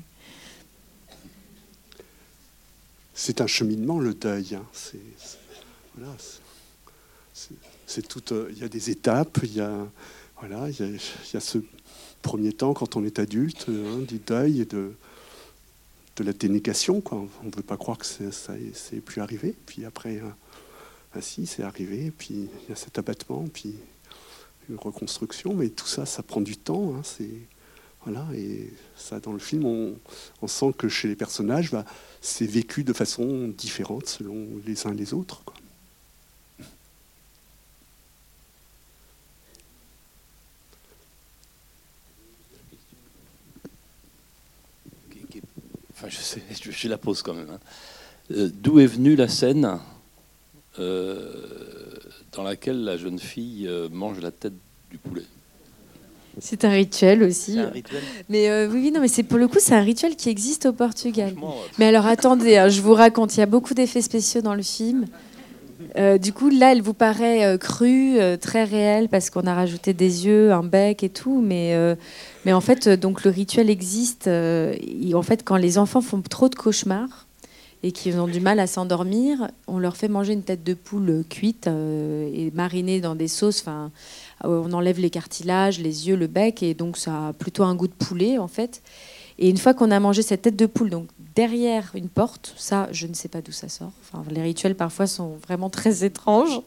[3.14, 4.54] C'est un cheminement, le deuil.
[4.54, 4.64] Hein.
[4.72, 5.00] C'est,
[5.96, 6.12] voilà,
[7.86, 8.32] c'est, tout.
[8.32, 9.40] Euh, il y a des étapes.
[9.42, 9.74] Il y a,
[10.38, 11.00] voilà, il
[11.32, 11.58] y a, ce
[12.22, 14.92] premier temps quand on est adulte, hein, du deuil et de,
[16.16, 17.00] de la dénégation.
[17.00, 17.26] Quoi.
[17.42, 18.52] On ne veut pas croire que ça, ça
[19.04, 19.54] plus arrivé.
[19.66, 20.20] Puis après.
[20.20, 20.36] Hein,
[21.14, 23.74] ah si, c'est arrivé, puis il y a cet abattement, puis
[24.68, 26.94] une reconstruction, mais tout ça, ça prend du temps.
[26.94, 27.30] Hein, c'est
[28.04, 31.84] voilà, et ça, dans le film, on, sent que chez les personnages, bah,
[32.20, 35.42] c'est vécu de façon différente selon les uns les autres.
[45.90, 47.50] Enfin, je sais, je, la pose quand même.
[47.50, 47.60] Hein.
[48.30, 49.80] Euh, d'où est venue la scène
[52.38, 54.54] dans laquelle la jeune fille euh, mange la tête
[54.90, 55.24] du poulet.
[56.40, 57.58] C'est un rituel aussi.
[58.28, 60.72] Mais euh, oui, non, mais c'est pour le coup, c'est un rituel qui existe au
[60.72, 61.34] Portugal.
[61.78, 64.62] Mais alors attendez, hein, je vous raconte, il y a beaucoup d'effets spéciaux dans le
[64.62, 65.06] film.
[66.20, 70.52] du coup, là, elle vous paraît crue, très réelle, parce qu'on a rajouté des yeux,
[70.52, 71.40] un bec et tout.
[71.40, 71.76] Mais,
[72.44, 74.28] mais en fait, donc le rituel existe.
[74.28, 77.27] en fait, quand les enfants font trop de cauchemars,
[77.82, 81.24] et qui ont du mal à s'endormir, on leur fait manger une tête de poule
[81.28, 83.60] cuite euh, et marinée dans des sauces.
[83.60, 83.90] Enfin,
[84.44, 87.74] euh, on enlève les cartilages, les yeux, le bec, et donc ça a plutôt un
[87.74, 88.82] goût de poulet en fait.
[89.38, 92.88] Et une fois qu'on a mangé cette tête de poule, donc derrière une porte, ça,
[92.90, 93.92] je ne sais pas d'où ça sort.
[94.02, 96.60] Enfin, les rituels parfois sont vraiment très étranges.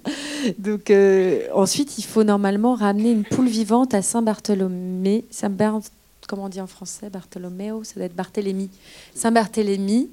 [0.58, 5.26] Donc euh, ensuite, il faut normalement ramener une poule vivante à Saint-Bartholomé.
[5.30, 5.52] Saint
[6.28, 7.10] comment on dit en français?
[7.10, 8.70] Bartholoméo, ça doit être Barthélemy.
[9.14, 10.10] Saint-Barthélemy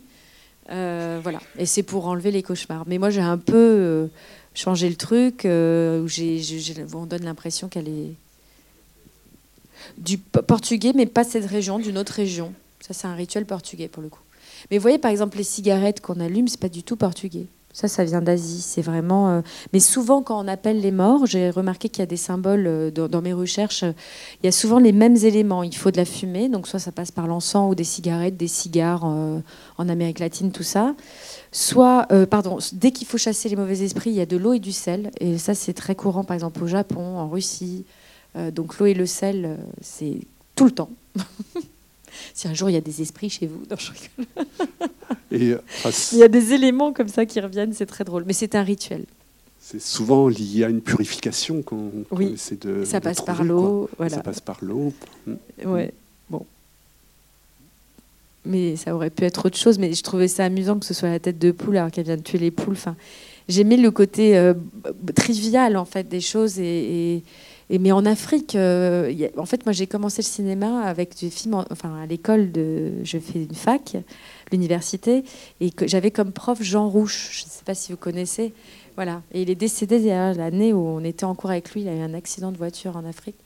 [0.70, 1.40] euh, voilà.
[1.58, 2.84] Et c'est pour enlever les cauchemars.
[2.86, 4.06] Mais moi, j'ai un peu euh,
[4.54, 5.44] changé le truc.
[5.44, 8.14] Euh, où on donne l'impression qu'elle est
[9.96, 12.52] du portugais, mais pas cette région, d'une autre région.
[12.80, 14.20] Ça, c'est un rituel portugais pour le coup.
[14.70, 17.46] Mais vous voyez, par exemple, les cigarettes qu'on allume, c'est pas du tout portugais.
[17.78, 18.60] Ça, ça vient d'Asie.
[18.60, 19.30] C'est vraiment.
[19.30, 19.40] Euh,
[19.72, 22.90] mais souvent, quand on appelle les morts, j'ai remarqué qu'il y a des symboles euh,
[22.90, 23.84] dans, mes recherches.
[23.84, 25.62] il y a souvent les mêmes éléments.
[25.62, 28.48] Il faut de la fumée, donc soit ça passe par l'encens ou des cigarettes, des
[28.48, 29.38] cigares euh,
[29.76, 30.96] en Amérique latine, tout ça.
[31.52, 34.58] Soit, pardon, dès qu'il faut chasser les mauvais esprits, il y a de l'eau et
[34.58, 35.12] du sel.
[35.20, 37.84] Et ça, c'est très courant, par exemple, au Japon, en Russie.
[38.52, 40.18] donc l'eau et le sel, c'est
[40.56, 40.90] tout le temps.
[42.34, 43.62] si un jour il y a des esprits chez vous.
[43.70, 43.92] Non, je
[45.30, 45.54] Et,
[46.12, 48.24] il y a des éléments comme ça qui reviennent, c'est très drôle.
[48.26, 49.04] Mais c'est un rituel.
[49.60, 52.84] C'est souvent lié à une purification qu'on Oui, essaie de.
[52.84, 53.90] Ça de passe par l'eau.
[53.98, 54.16] Voilà.
[54.16, 54.92] Ça passe par l'eau.
[55.26, 55.34] Mm.
[55.66, 55.92] Ouais,
[56.30, 56.46] bon.
[58.46, 59.78] Mais ça aurait pu être autre chose.
[59.78, 62.16] Mais je trouvais ça amusant que ce soit la tête de poule alors qu'elle vient
[62.16, 62.72] de tuer les poules.
[62.74, 62.96] Enfin,
[63.48, 64.54] j'aimais le côté euh,
[65.14, 66.58] trivial en fait des choses.
[66.58, 67.22] Et, et-
[67.70, 71.54] mais en Afrique, euh, en fait, moi j'ai commencé le cinéma avec des films.
[71.54, 73.96] en- enfin, à l'école je fais une fac,
[74.52, 75.22] l'université,
[75.60, 77.28] et j'avais comme prof Jean Rouche.
[77.32, 78.54] Je ne sais pas si vous connaissez.
[78.96, 79.22] Voilà.
[79.32, 79.98] Et il est décédé
[80.34, 81.82] l'année où on était en cours avec lui.
[81.82, 83.36] Il a eu un accident de voiture en Afrique.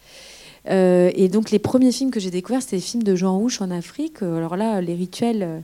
[0.71, 3.61] Euh, et donc les premiers films que j'ai découverts, c'était les films de Jean Rouche
[3.61, 4.23] en Afrique.
[4.23, 5.63] Euh, Alors là, les rituels,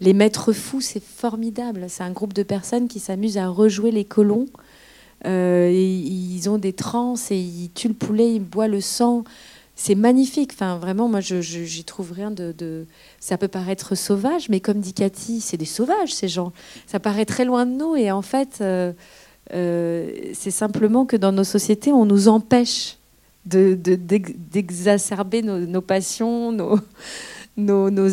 [0.00, 1.86] les maîtres fous, c'est formidable.
[1.88, 4.46] C'est un groupe de personnes qui s'amusent à rejouer les colons.
[5.24, 9.24] Euh, ils ont des transes et ils tuent le poulet, ils boivent le sang.
[9.74, 10.50] C'est magnifique.
[10.54, 12.86] Enfin, vraiment, moi, je, j'y trouve rien de,
[13.20, 16.52] Ça peut paraître sauvage, mais comme dit Cathy, c'est des sauvages, ces gens.
[16.86, 17.96] Ça paraît très loin de nous.
[17.96, 18.92] Et en fait, euh,
[19.54, 22.98] euh, c'est simplement que dans nos sociétés, on nous empêche
[23.46, 26.78] de- de- d'ex- d'exacerber nos, passions, nos,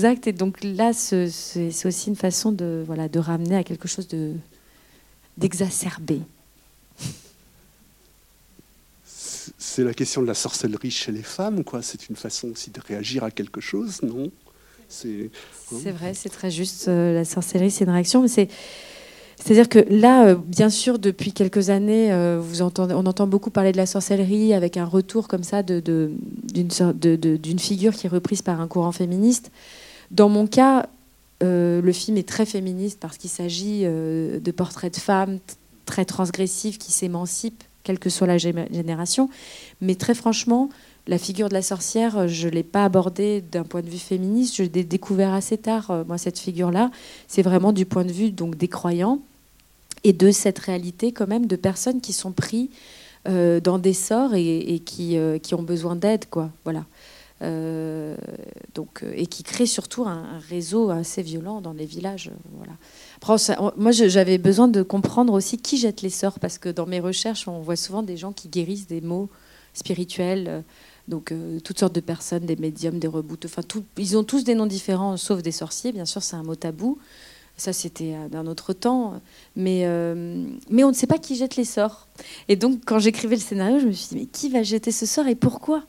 [0.06, 0.28] actes.
[0.28, 4.34] Et donc là, ce- c'est aussi une façon de, de ramener à quelque chose de
[5.38, 6.20] d'exacerbé.
[9.72, 11.84] C'est la question de la sorcellerie chez les femmes, quoi.
[11.84, 14.32] C'est une façon aussi de réagir à quelque chose, non?
[14.88, 15.30] C'est
[15.72, 16.88] C'est vrai, c'est très juste.
[16.88, 18.24] euh, la sorcellerie, c'est une réaction.
[18.24, 18.48] Mais c'est,
[19.38, 23.78] c'est-à-dire que là, euh, bien sûr, depuis quelques années, euh, on entend beaucoup parler de
[23.78, 26.10] la sorcellerie avec un retour comme ça d'une,
[27.60, 29.52] figure qui est reprise par un courant féministe.
[30.10, 30.88] Dans mon cas,
[31.42, 35.38] le film est très féministe parce qu'il s'agit de portraits de femmes
[35.86, 39.30] très transgressifs qui s'émancipent, quelle que soit la gé- génération.
[39.82, 40.70] Mais très franchement,
[41.08, 43.98] la figure de la sorcière, euh, je ne l'ai pas abordée d'un point de vue
[43.98, 44.56] féministe.
[44.58, 46.92] Je l'ai découvert assez tard, euh, moi, cette figure-là.
[47.28, 49.20] C'est vraiment du point de vue donc, des croyants
[50.04, 52.70] et de cette réalité quand même de personnes qui sont pris
[53.28, 56.52] euh, dans des sorts et, qui, qui ont besoin d'aide, quoi.
[56.64, 56.86] Voilà.
[58.76, 62.32] Donc, et qui créent surtout un, un réseau assez violent dans les villages.
[62.58, 62.74] Voilà.
[63.28, 67.48] Moi, j'avais besoin de comprendre aussi qui jette les sorts, parce que dans mes recherches,
[67.48, 69.30] on voit souvent des gens qui guérissent des maux
[69.74, 70.46] spirituels.
[70.48, 70.62] euh,
[71.08, 73.46] donc, euh, toutes sortes de personnes, des médiums, des reboots.
[73.46, 73.64] Enfin,
[73.98, 75.92] ils ont tous des noms différents, sauf des sorciers.
[75.92, 77.00] Bien sûr, c'est un mot tabou.
[77.58, 79.20] Ça, c'était euh, d'un autre temps.
[79.56, 79.86] Mais,
[80.70, 82.08] mais on ne sait pas qui jette les sorts.
[82.48, 85.06] Et donc, quand j'écrivais le scénario, je me suis dit, mais qui va jeter ce
[85.06, 85.84] sort et pourquoi?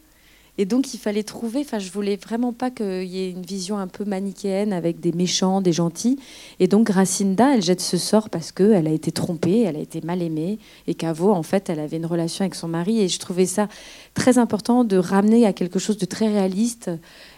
[0.60, 1.60] Et donc, il fallait trouver.
[1.60, 5.12] Enfin, je voulais vraiment pas qu'il y ait une vision un peu manichéenne avec des
[5.12, 6.18] méchants, des gentils.
[6.58, 10.02] Et donc, Gracinda, elle jette ce sort parce qu'elle a été trompée, elle a été
[10.02, 10.58] mal aimée.
[10.86, 13.00] Et qu'Avo, en fait, elle avait une relation avec son mari.
[13.00, 13.68] Et je trouvais ça
[14.12, 16.90] très important de ramener à quelque chose de très réaliste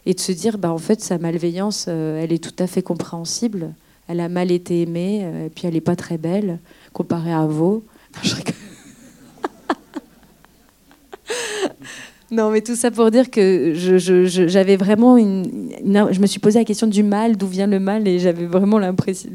[0.04, 2.82] et de se dire, bah, en fait, sa malveillance, euh, elle est tout à fait
[2.82, 3.72] compréhensible.
[4.08, 6.58] Elle a mal été aimée, euh, et puis elle n'est pas très belle
[6.92, 7.84] comparée à Avo.
[8.24, 8.71] Je rigole.
[12.32, 15.44] Non, mais tout ça pour dire que je- je- j'avais vraiment une,
[16.10, 18.78] Je me suis posé la question du mal, d'où vient le mal, et j'avais vraiment
[18.78, 19.28] l'impression.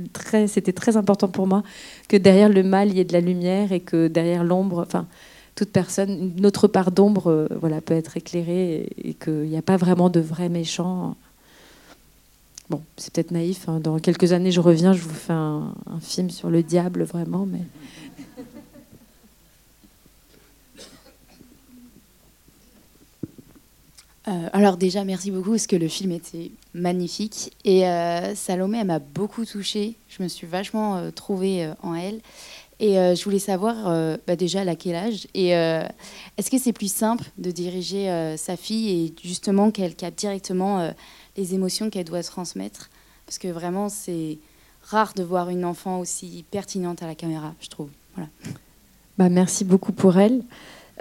[0.47, 1.62] C'était très important pour moi
[2.10, 5.05] que derrière le mal, il y ait de la lumière et que derrière l'ombre, enfin,
[5.53, 9.57] toute personne, une autre part d'ombre, euh, voilà, peut être éclairée et, et qu'il n'y
[9.57, 11.15] a pas vraiment de vrais méchants.
[12.69, 13.69] Bon, c'est peut-être naïf.
[13.69, 13.79] hein.
[13.81, 17.45] Dans quelques années, je reviens, je vous fais un, un film sur le diable, vraiment,
[17.45, 17.62] mais.
[24.27, 27.53] Euh, alors déjà, merci beaucoup parce que le film était magnifique.
[27.63, 29.95] Et euh, Salomé, elle m'a beaucoup touchée.
[30.09, 32.19] Je me suis vachement euh, trouvée en elle.
[32.79, 35.25] Et je voulais savoir bah, déjà elle a quel âge?
[35.33, 40.93] Et est-ce que c'est plus simple de diriger sa fille et justement qu'elle capte directement
[41.37, 42.91] les émotions qu'elle doit transmettre?
[43.25, 44.37] Parce que vraiment, c'est
[44.83, 47.89] rare de voir une enfant aussi pertinente à la caméra, je trouve.
[48.13, 48.29] Voilà.
[49.17, 50.43] Bah, merci beaucoup pour elle.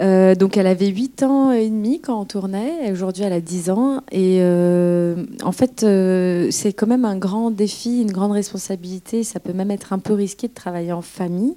[0.00, 3.70] Euh, donc elle avait 8 ans et demi quand on tournait, aujourd'hui elle a 10
[3.70, 4.02] ans.
[4.11, 9.24] Et euh, en fait, euh, c'est quand même un grand défi, une grande responsabilité.
[9.24, 11.56] Ça peut même être un peu risqué de travailler en famille.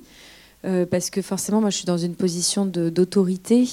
[0.92, 3.66] parce que forcément, moi, je suis dans une position d'autorité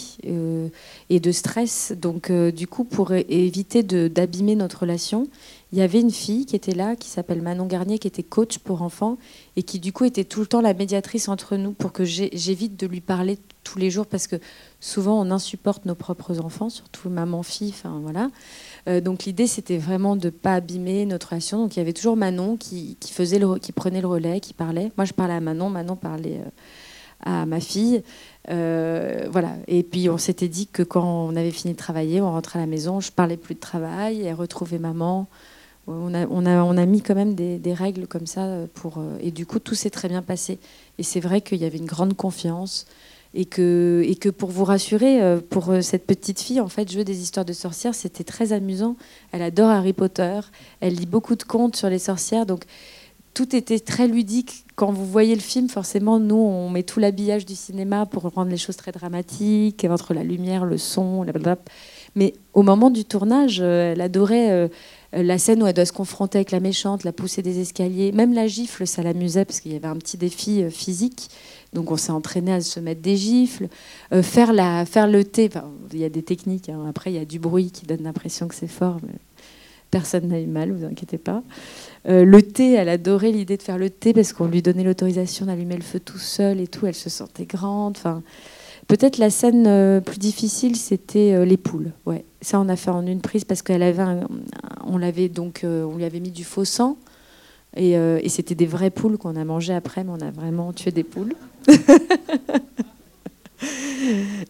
[1.11, 1.93] et de stress.
[2.01, 5.27] Donc, du coup, pour éviter d'abîmer notre relation,
[5.73, 8.59] il y avait une fille qui était là, qui s'appelle Manon Garnier, qui était coach
[8.59, 9.19] pour enfants
[9.57, 12.79] et qui, du coup, était tout le temps la médiatrice entre nous pour que j'évite
[12.79, 14.37] de lui parler tous les jours parce que
[14.81, 18.31] souvent on insupporte nos propres enfants, surtout maman-fille, enfin voilà.
[18.89, 21.59] Euh, donc l'idée c'était vraiment de pas abîmer notre relation.
[21.59, 24.93] Donc il y avait toujours Manon qui, faisait qui prenait le relais, qui parlait.
[24.97, 26.51] Moi je parlais à Manon, Manon parlait euh,
[27.25, 28.05] à ma fille.
[28.51, 29.57] Euh, voilà.
[29.67, 32.63] Et puis on s'était dit que quand on avait fini de travailler, on rentrait à
[32.63, 35.27] la maison, je parlais plus de travail, elle retrouvait maman.
[35.87, 39.31] On a, on, a, on a mis quand même des, règles comme ça pour et
[39.31, 40.59] du coup tout s'est très bien passé.
[40.99, 42.87] Et c'est vrai qu'il y avait une grande confiance
[43.37, 46.91] et que, et que pour vous rassurer, euh, pour euh, cette petite fille, en fait,
[46.91, 48.97] jouer des histoires de sorcières, c'était très amusant.
[49.31, 50.41] Elle adore Harry Potter,
[50.81, 52.65] elle lit beaucoup de contes sur les sorcières, donc
[53.35, 54.65] tout était très ludique.
[54.75, 58.51] Quand vous voyez le film, forcément, nous, on met tout l'habillage du cinéma pour rendre
[58.51, 61.59] les choses très dramatiques, entre la lumière, le son, blablabla.
[62.17, 64.69] Mais au moment du tournage, euh, elle adorait
[65.13, 68.11] la scène où elle doit se confronter avec la méchante, la pousser des escaliers.
[68.13, 71.31] Même la gifle, ça l'amusait parce qu'il y avait un petit défi physique.
[71.77, 73.69] Donc on s'est entraîné à se mettre des gifles,
[74.13, 75.51] euh, faire, le thé.
[75.93, 76.71] il y a des techniques.
[76.71, 76.87] Hein.
[76.89, 78.99] Après, il y a du bruit qui donne l'impression que c'est fort.
[79.03, 79.13] Mais
[79.91, 81.43] personne n'a eu mal, vous inquiétez pas.
[82.09, 85.47] Euh, le thé, elle adorait l'idée de faire le thé parce qu'on lui donnait l'autorisation
[85.47, 86.87] d'allumer le feu tout seul et tout.
[86.87, 87.97] Elle se sentait grande.
[87.99, 88.23] Enfin,
[88.89, 91.93] peut-être la scène euh, plus difficile, c'était les poules.
[92.05, 94.05] Ouais, ça on a fait en une prise parce qu'elle avait,
[94.85, 96.97] on l'avait donc, on lui avait mis du faux sang.
[97.77, 100.93] Et, et c'était des vraies poules qu'on a mangées après, mais on a vraiment tué
[100.93, 101.35] des poules.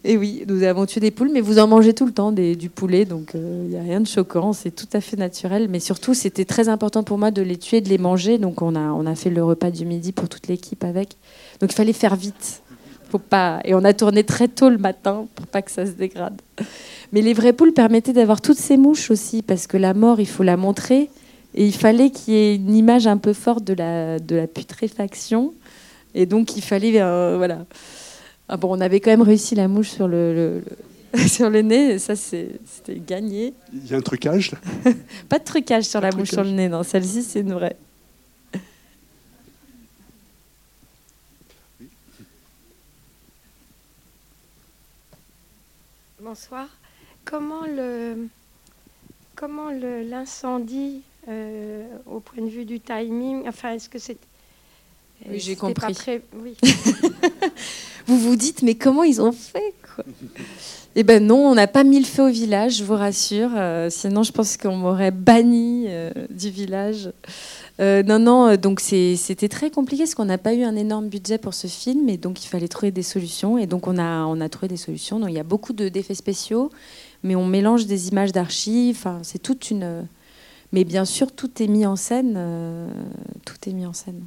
[0.03, 2.69] Et oui, nous avons tué des poules, mais vous en mangez tout le temps du
[2.69, 5.67] poulet, donc il euh, n'y a rien de choquant, c'est tout à fait naturel.
[5.69, 8.75] Mais surtout, c'était très important pour moi de les tuer, de les manger, donc on
[8.75, 11.15] a, on a fait le repas du midi pour toute l'équipe avec.
[11.59, 12.61] Donc il fallait faire vite.
[13.09, 13.61] Faut pas...
[13.63, 16.41] Et on a tourné très tôt le matin pour pas que ça se dégrade.
[17.11, 20.27] Mais les vraies poules permettaient d'avoir toutes ces mouches aussi, parce que la mort, il
[20.27, 21.09] faut la montrer.
[21.53, 24.47] Et il fallait qu'il y ait une image un peu forte de la, de la
[24.47, 25.53] putréfaction.
[26.13, 27.01] Et donc, il fallait.
[27.01, 27.65] Euh, voilà.
[28.49, 30.63] Ah bon, on avait quand même réussi la mouche sur le,
[31.27, 33.53] sur le nez, et ça, c'était gagné.
[33.73, 34.51] Il y a un trucage
[35.29, 36.83] Pas de trucage sur la mouche sur le nez, non.
[36.83, 37.77] Celle-ci, c'est une vraie.
[46.27, 46.67] Bonsoir.
[47.23, 48.27] Comment le
[49.33, 54.17] comment l'incendie euh, au point de vue du timing, enfin, est-ce que c'est
[55.29, 55.95] oui, j'ai compris.
[58.07, 60.03] vous vous dites, mais comment ils ont fait quoi?
[60.95, 63.51] Eh ben non, on n'a pas mis le feu au village, je vous rassure.
[63.55, 67.09] Euh, sinon, je pense qu'on m'aurait banni euh, du village.
[67.79, 71.37] Euh, non, non, donc c'était très compliqué parce qu'on n'a pas eu un énorme budget
[71.37, 73.57] pour ce film et donc il fallait trouver des solutions.
[73.57, 75.19] Et donc on a, trouvé des solutions.
[75.19, 76.71] Donc il y a beaucoup d'effets spéciaux,
[77.23, 78.97] mais on mélange des images d'archives.
[78.97, 80.07] Enfin, c'est toute une.
[80.73, 82.39] Mais bien sûr, tout est mis en scène.
[83.45, 84.21] tout est mis en scène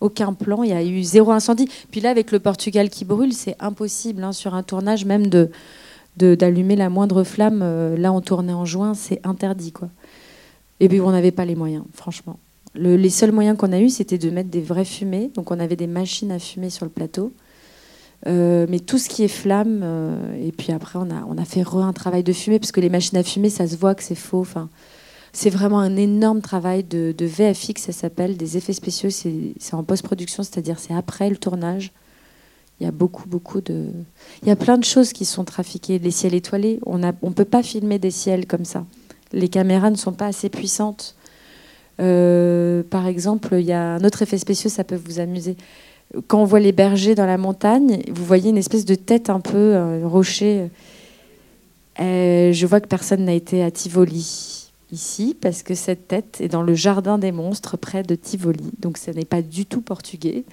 [0.00, 1.68] aucun plan, il y a eu zéro incendie.
[1.90, 5.50] Puis là, avec le Portugal qui brûle, c'est impossible hein, sur un tournage même de
[6.16, 7.60] d'allumer la moindre flamme.
[7.62, 9.70] Euh, là, on tournait en juin, c'est interdit.
[9.70, 9.88] quoi.
[10.80, 12.40] Et puis, on n'avait pas les moyens, franchement.
[12.78, 15.30] Les seuls moyens qu'on a eu, c'était de mettre des vraies fumées.
[15.34, 17.32] Donc, on avait des machines à fumer sur le plateau.
[18.26, 21.92] Euh, mais tout ce qui est flamme, euh, et puis après, on a, fait un
[21.92, 24.40] travail de fumée, parce que les machines à fumer, ça se voit que c'est faux.
[24.40, 24.68] Enfin,
[25.32, 30.42] c'est vraiment un énorme travail de, VFX, ça s'appelle, des effets spéciaux, c'est en post-production,
[30.42, 31.92] c'est-à-dire c'est après le tournage.
[32.80, 33.86] Il y a beaucoup, beaucoup de...
[34.42, 35.98] Il y a plein de choses qui sont trafiquées.
[35.98, 38.86] Les ciels étoilés, on ne peut pas filmer des ciels comme ça.
[39.32, 41.16] Les caméras ne sont pas assez puissantes.
[42.00, 45.56] Euh, par exemple, il y a un autre effet spécial, ça peut vous amuser.
[46.26, 49.40] Quand on voit les bergers dans la montagne, vous voyez une espèce de tête un
[49.40, 50.70] peu un rocher.
[52.00, 56.48] Euh, je vois que personne n'a été à Tivoli ici parce que cette tête est
[56.48, 58.70] dans le jardin des monstres près de Tivoli.
[58.80, 60.44] Donc ce n'est pas du tout portugais.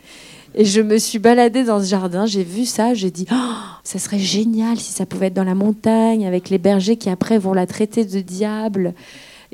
[0.55, 3.53] Et je me suis baladée dans ce jardin, j'ai vu ça, j'ai dit oh,
[3.83, 7.37] ça serait génial si ça pouvait être dans la montagne avec les bergers qui après
[7.37, 8.93] vont la traiter de diable.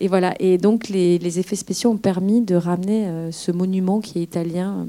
[0.01, 0.33] Et voilà.
[0.39, 4.79] Et donc les, effets spéciaux ont permis de ramener euh, ce monument qui est italien
[4.79, 4.85] euh,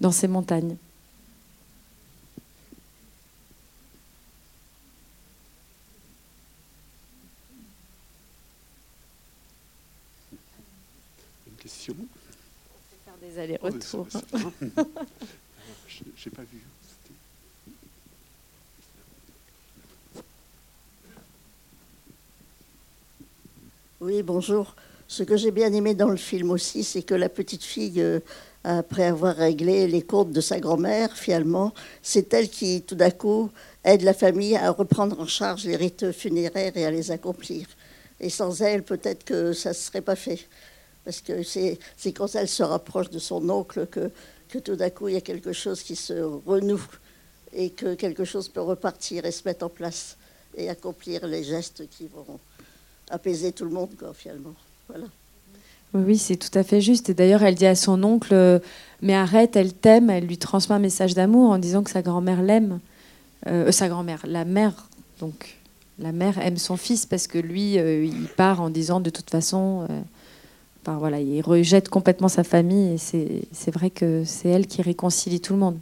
[0.00, 0.76] dans ces montagnes.
[13.38, 14.08] allers-retours.
[16.16, 16.69] J'ai pas vu.
[24.02, 24.76] Oui, bonjour.
[25.08, 28.20] Ce que j'ai bien aimé dans le film aussi, c'est que la petite fille, euh,
[28.64, 33.50] après avoir réglé les comptes de sa grand-mère, finalement, c'est elle qui, tout d'un coup,
[33.84, 37.66] aide la famille à reprendre en charge les rites funéraires et à les accomplir.
[38.20, 40.48] Et sans elle, peut-être que ça ne serait pas fait.
[41.04, 41.78] Parce que c'est
[42.14, 44.10] quand elle se rapproche de son oncle que,
[44.48, 46.14] que tout d'un coup, il y a quelque chose qui se
[46.46, 46.86] renoue
[47.52, 50.16] et que quelque chose peut repartir et se mettre en place
[50.56, 52.40] et accomplir les gestes qui vont
[53.10, 54.54] apaiser tout le monde, finalement.
[54.88, 55.06] Voilà.
[55.92, 57.10] Oui, c'est tout à fait juste.
[57.10, 58.60] Et d'ailleurs, elle dit à son oncle euh,
[59.02, 60.08] Mais arrête, elle t'aime.
[60.08, 62.78] Elle lui transmet un message d'amour en disant que sa grand-mère l'aime.
[63.46, 64.88] Euh, euh, sa grand-mère, la mère,
[65.18, 65.56] donc
[65.98, 69.86] la mère aime son fils parce que lui, il part en disant De toute façon,
[70.82, 72.98] Enfin, voilà, il rejette complètement sa famille et
[73.52, 75.78] c'est vrai que c'est elle qui réconcilie tout le monde.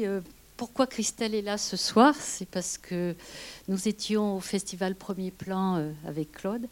[0.00, 0.20] Euh,
[0.56, 3.14] pourquoi Christelle est là ce soir C'est parce que
[3.68, 6.66] nous étions au festival Premier Plan euh, avec Claude.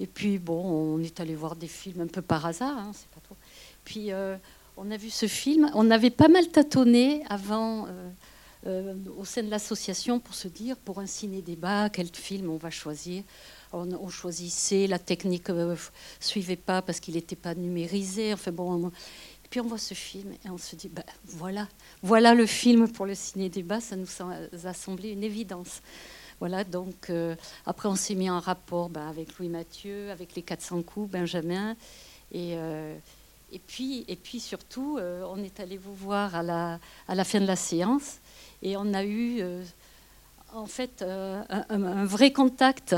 [0.00, 3.08] Et puis, bon, on est allé voir des films un peu par hasard, hein, c'est
[3.08, 3.36] pas trop.
[3.84, 4.36] Puis, euh,
[4.76, 5.70] on a vu ce film.
[5.74, 7.86] On avait pas mal tâtonné avant
[9.18, 13.22] au sein de l'association pour se dire, pour un ciné-débat, quel film on va choisir.
[13.72, 15.74] On, choisissait, la technique ne
[16.18, 18.32] suivait pas parce qu'il n'était pas numérisé.
[18.32, 18.90] Enfin bon,
[19.54, 21.68] puis on voit ce film et on se dit, ben, voilà,
[22.02, 24.08] voilà le film pour le ciné-débat, ça nous
[24.66, 25.80] a semblé une évidence.
[26.40, 30.42] Voilà, donc euh, après on s'est mis en rapport ben, avec Louis Mathieu, avec les
[30.42, 31.76] 400 coups, Benjamin,
[32.32, 32.98] et, euh,
[33.52, 37.22] et, puis, et puis surtout, euh, on est allé vous voir à la, à la
[37.22, 38.18] fin de la séance,
[38.60, 39.40] et on a eu
[40.52, 42.96] en fait un, un, vrai contact,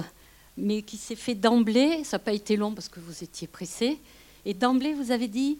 [0.57, 4.01] mais qui s'est fait d'emblée, ça n'a pas été long parce que vous étiez pressé,
[4.47, 5.59] et d'emblée vous avez dit,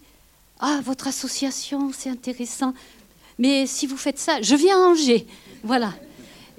[0.59, 2.73] ah, votre association, c'est intéressant.
[3.37, 5.27] Mais si vous faites ça, je viens à Angers.
[5.63, 5.93] Voilà.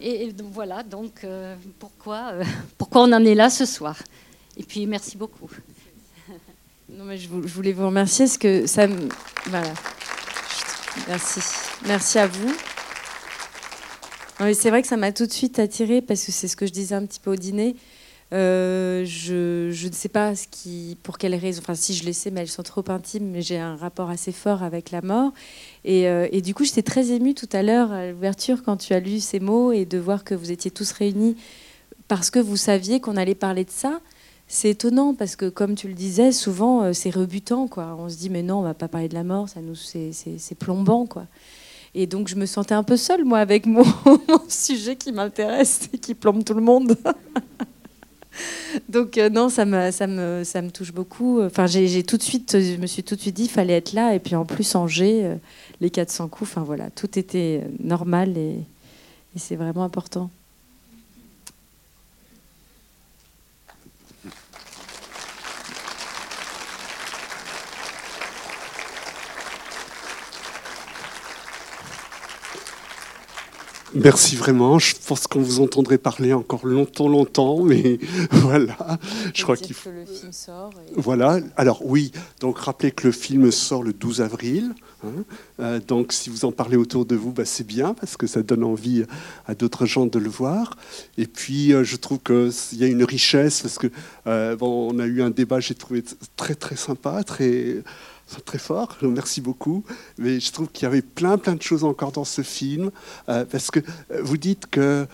[0.00, 2.44] Et, voilà, donc euh, pourquoi, euh,
[2.78, 3.96] pourquoi on en est là ce soir?
[4.56, 5.50] Et puis merci beaucoup.
[6.90, 8.86] Non, mais je, voulais vous remercier parce que ça.
[9.44, 9.74] Voilà.
[11.06, 11.40] Merci.
[11.86, 12.54] Merci à vous.
[14.54, 16.72] C'est vrai que ça m'a tout de suite attiré parce que c'est ce que je
[16.72, 17.76] disais un petit peu au dîner.
[18.34, 20.34] Euh, je, ne sais pas
[21.02, 23.58] pour quelles raisons, enfin si je les sais, mais elles sont trop intimes, mais j'ai
[23.58, 25.32] un rapport assez fort avec la mort.
[25.84, 28.92] Et, euh, et du coup, j'étais très émue tout à l'heure à l'ouverture quand tu
[28.92, 31.36] as lu ces mots et de voir que vous étiez tous réunis
[32.06, 34.00] parce que vous saviez qu'on allait parler de ça.
[34.46, 37.68] C'est étonnant parce que, comme tu le disais, souvent euh, c'est rebutant.
[37.76, 40.54] On se dit, mais non, on va pas parler de la mort, ça nous, c'est,
[40.58, 41.06] plombant.
[41.94, 43.84] Et donc, je me sentais un peu seule, moi, avec mon
[44.48, 46.96] sujet qui m'intéresse et qui plombe tout le monde.
[48.88, 51.42] Donc euh, non, ça me, ça, me, ça me touche beaucoup.
[51.42, 53.92] Enfin, j'ai tout de suite, je me suis tout de suite dit, il fallait être
[53.92, 54.14] là.
[54.14, 55.34] Et puis en plus, Angers, euh,
[55.80, 58.56] les 400 coups, enfin voilà, tout était normal et,
[59.34, 60.30] et c'est vraiment important.
[74.02, 74.78] Merci vraiment.
[74.78, 77.98] Je pense qu'on vous entendrait parler encore longtemps, longtemps, mais
[78.30, 78.76] voilà.
[79.34, 79.90] Je crois qu'il faut.
[79.90, 80.70] Que le film sort.
[80.96, 81.40] Voilà.
[81.56, 82.12] Alors oui.
[82.40, 84.74] Donc rappelez que le film sort le 12 avril.
[85.04, 85.24] Hein.
[85.60, 88.42] Euh, donc si vous en parlez autour de vous, bah, c'est bien parce que ça
[88.42, 89.04] donne envie
[89.46, 90.76] à d'autres gens de le voir.
[91.16, 93.88] Et puis euh, je trouve qu'il y a une richesse parce que
[94.26, 96.02] euh, bon, on a eu un débat, j'ai trouvé
[96.36, 97.82] très très sympa, très
[98.44, 99.84] très fort, merci beaucoup.
[100.18, 102.90] Mais je trouve qu'il y avait plein, plein de choses encore dans ce film,
[103.28, 105.06] euh, parce que euh, vous dites que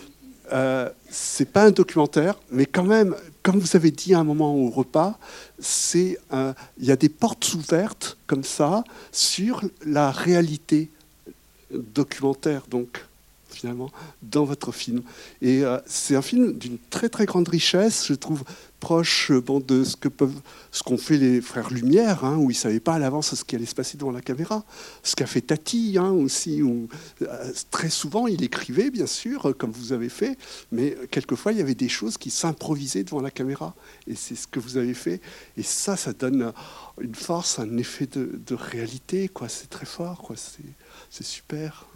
[0.52, 4.54] euh, c'est pas un documentaire, mais quand même, comme vous avez dit à un moment
[4.54, 5.18] au repas,
[5.58, 6.16] il
[6.78, 10.90] y a des portes ouvertes comme ça sur la réalité
[11.70, 13.04] documentaire, donc
[13.48, 13.90] finalement,
[14.22, 15.02] dans votre film.
[15.40, 18.42] Et c'est un film d'une très très grande richesse, je trouve,
[18.84, 22.50] proche euh, bon, de ce que peuvent, ce qu'ont fait les frères Lumière, hein, où
[22.50, 24.62] ils savaient pas à l'avance ce qui allait se passer devant la caméra.
[25.02, 26.86] Ce qu'a fait Tati hein, aussi, où
[27.22, 30.36] euh, très souvent il écrivait, bien sûr, comme vous avez fait,
[30.70, 33.74] mais quelquefois il y avait des choses qui s'improvisaient devant la caméra.
[34.06, 35.22] Et c'est ce que vous avez fait.
[35.56, 36.52] Et ça, ça donne
[37.00, 39.28] une force, un effet de, réalité.
[39.28, 39.48] Quoi.
[39.48, 40.18] C'est très fort.
[40.18, 40.36] Quoi.
[40.36, 40.62] C'est,
[41.08, 41.86] c'est super.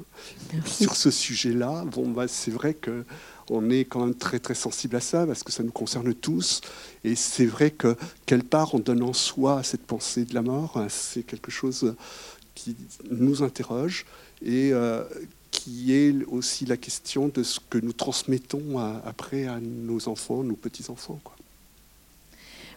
[0.64, 3.04] Sur ce sujet-là, bon, bah, c'est vrai que
[3.50, 6.60] on est quand même très très sensible à ça parce que ça nous concerne tous.
[7.04, 7.96] Et c'est vrai que
[8.26, 11.94] quelque part, en donnant soi à cette pensée de la mort, hein, c'est quelque chose
[12.54, 12.76] qui
[13.10, 14.04] nous interroge
[14.42, 15.04] et euh,
[15.50, 20.56] qui est aussi la question de ce que nous transmettons après à nos enfants, nos
[20.56, 21.20] petits-enfants.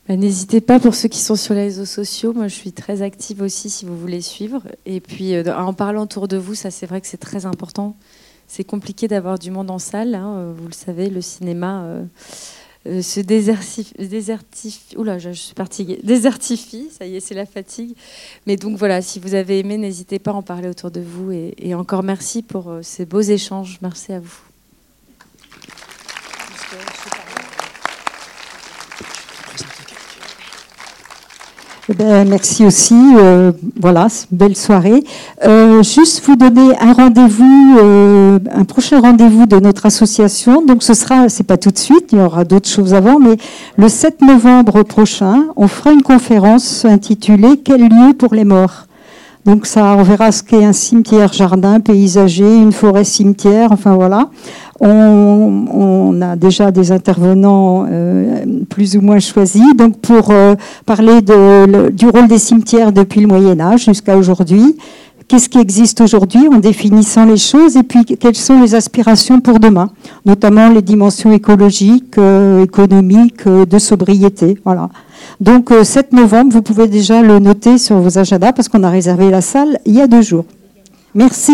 [0.08, 2.34] Bah, n'hésitez pas pour ceux qui sont sur les réseaux sociaux.
[2.34, 4.64] Moi, je suis très active aussi si vous voulez suivre.
[4.86, 7.96] Et puis, euh, en parlant autour de vous, ça, c'est vrai que c'est très important
[8.52, 10.14] c'est compliqué d'avoir du monde en salle.
[10.14, 12.04] Hein, euh, vous le savez, le cinéma euh,
[12.86, 14.98] euh, se désertifie.
[14.98, 16.02] Oula, je, suis fatiguée.
[16.04, 17.96] Désertifie, ça y est, c'est la fatigue.
[18.46, 21.32] Mais donc voilà, si vous avez aimé, n'hésitez pas à en parler autour de vous.
[21.32, 23.80] et encore merci pour ces beaux échanges.
[23.82, 24.51] Merci à vous.
[31.92, 32.96] Eh ben, merci aussi.
[33.18, 35.04] Euh, voilà, belle soirée.
[35.46, 40.66] Euh, juste vous donner un rendez-vous, euh, un prochain rendez-vous de notre association.
[40.66, 43.36] Donc ce sera, c'est pas tout de suite, il y aura d'autres choses avant, mais
[43.76, 48.86] le 7 novembre prochain, on fera une conférence intitulée Quel lieu pour les morts?
[49.46, 54.30] Donc ça, on verra ce qu'est un cimetière jardin paysager, une forêt cimetière, enfin voilà.
[54.80, 59.76] On, a déjà des intervenants euh, plus ou moins choisis.
[59.76, 64.76] Donc pour euh, parler du rôle des cimetières depuis le Moyen Âge jusqu'à aujourd'hui,
[65.32, 69.62] qu'est-ce qui existe aujourd'hui en définissant les choses et puis quelles sont les aspirations pour
[69.62, 69.90] demain,
[70.26, 74.58] notamment les dimensions écologiques, euh, économiques, de sobriété.
[74.66, 74.90] Voilà.
[75.40, 79.30] Donc 7 novembre, vous pouvez déjà le noter sur vos agendas parce qu'on a réservé
[79.30, 80.44] la salle il y a deux jours.
[81.16, 81.54] Merci.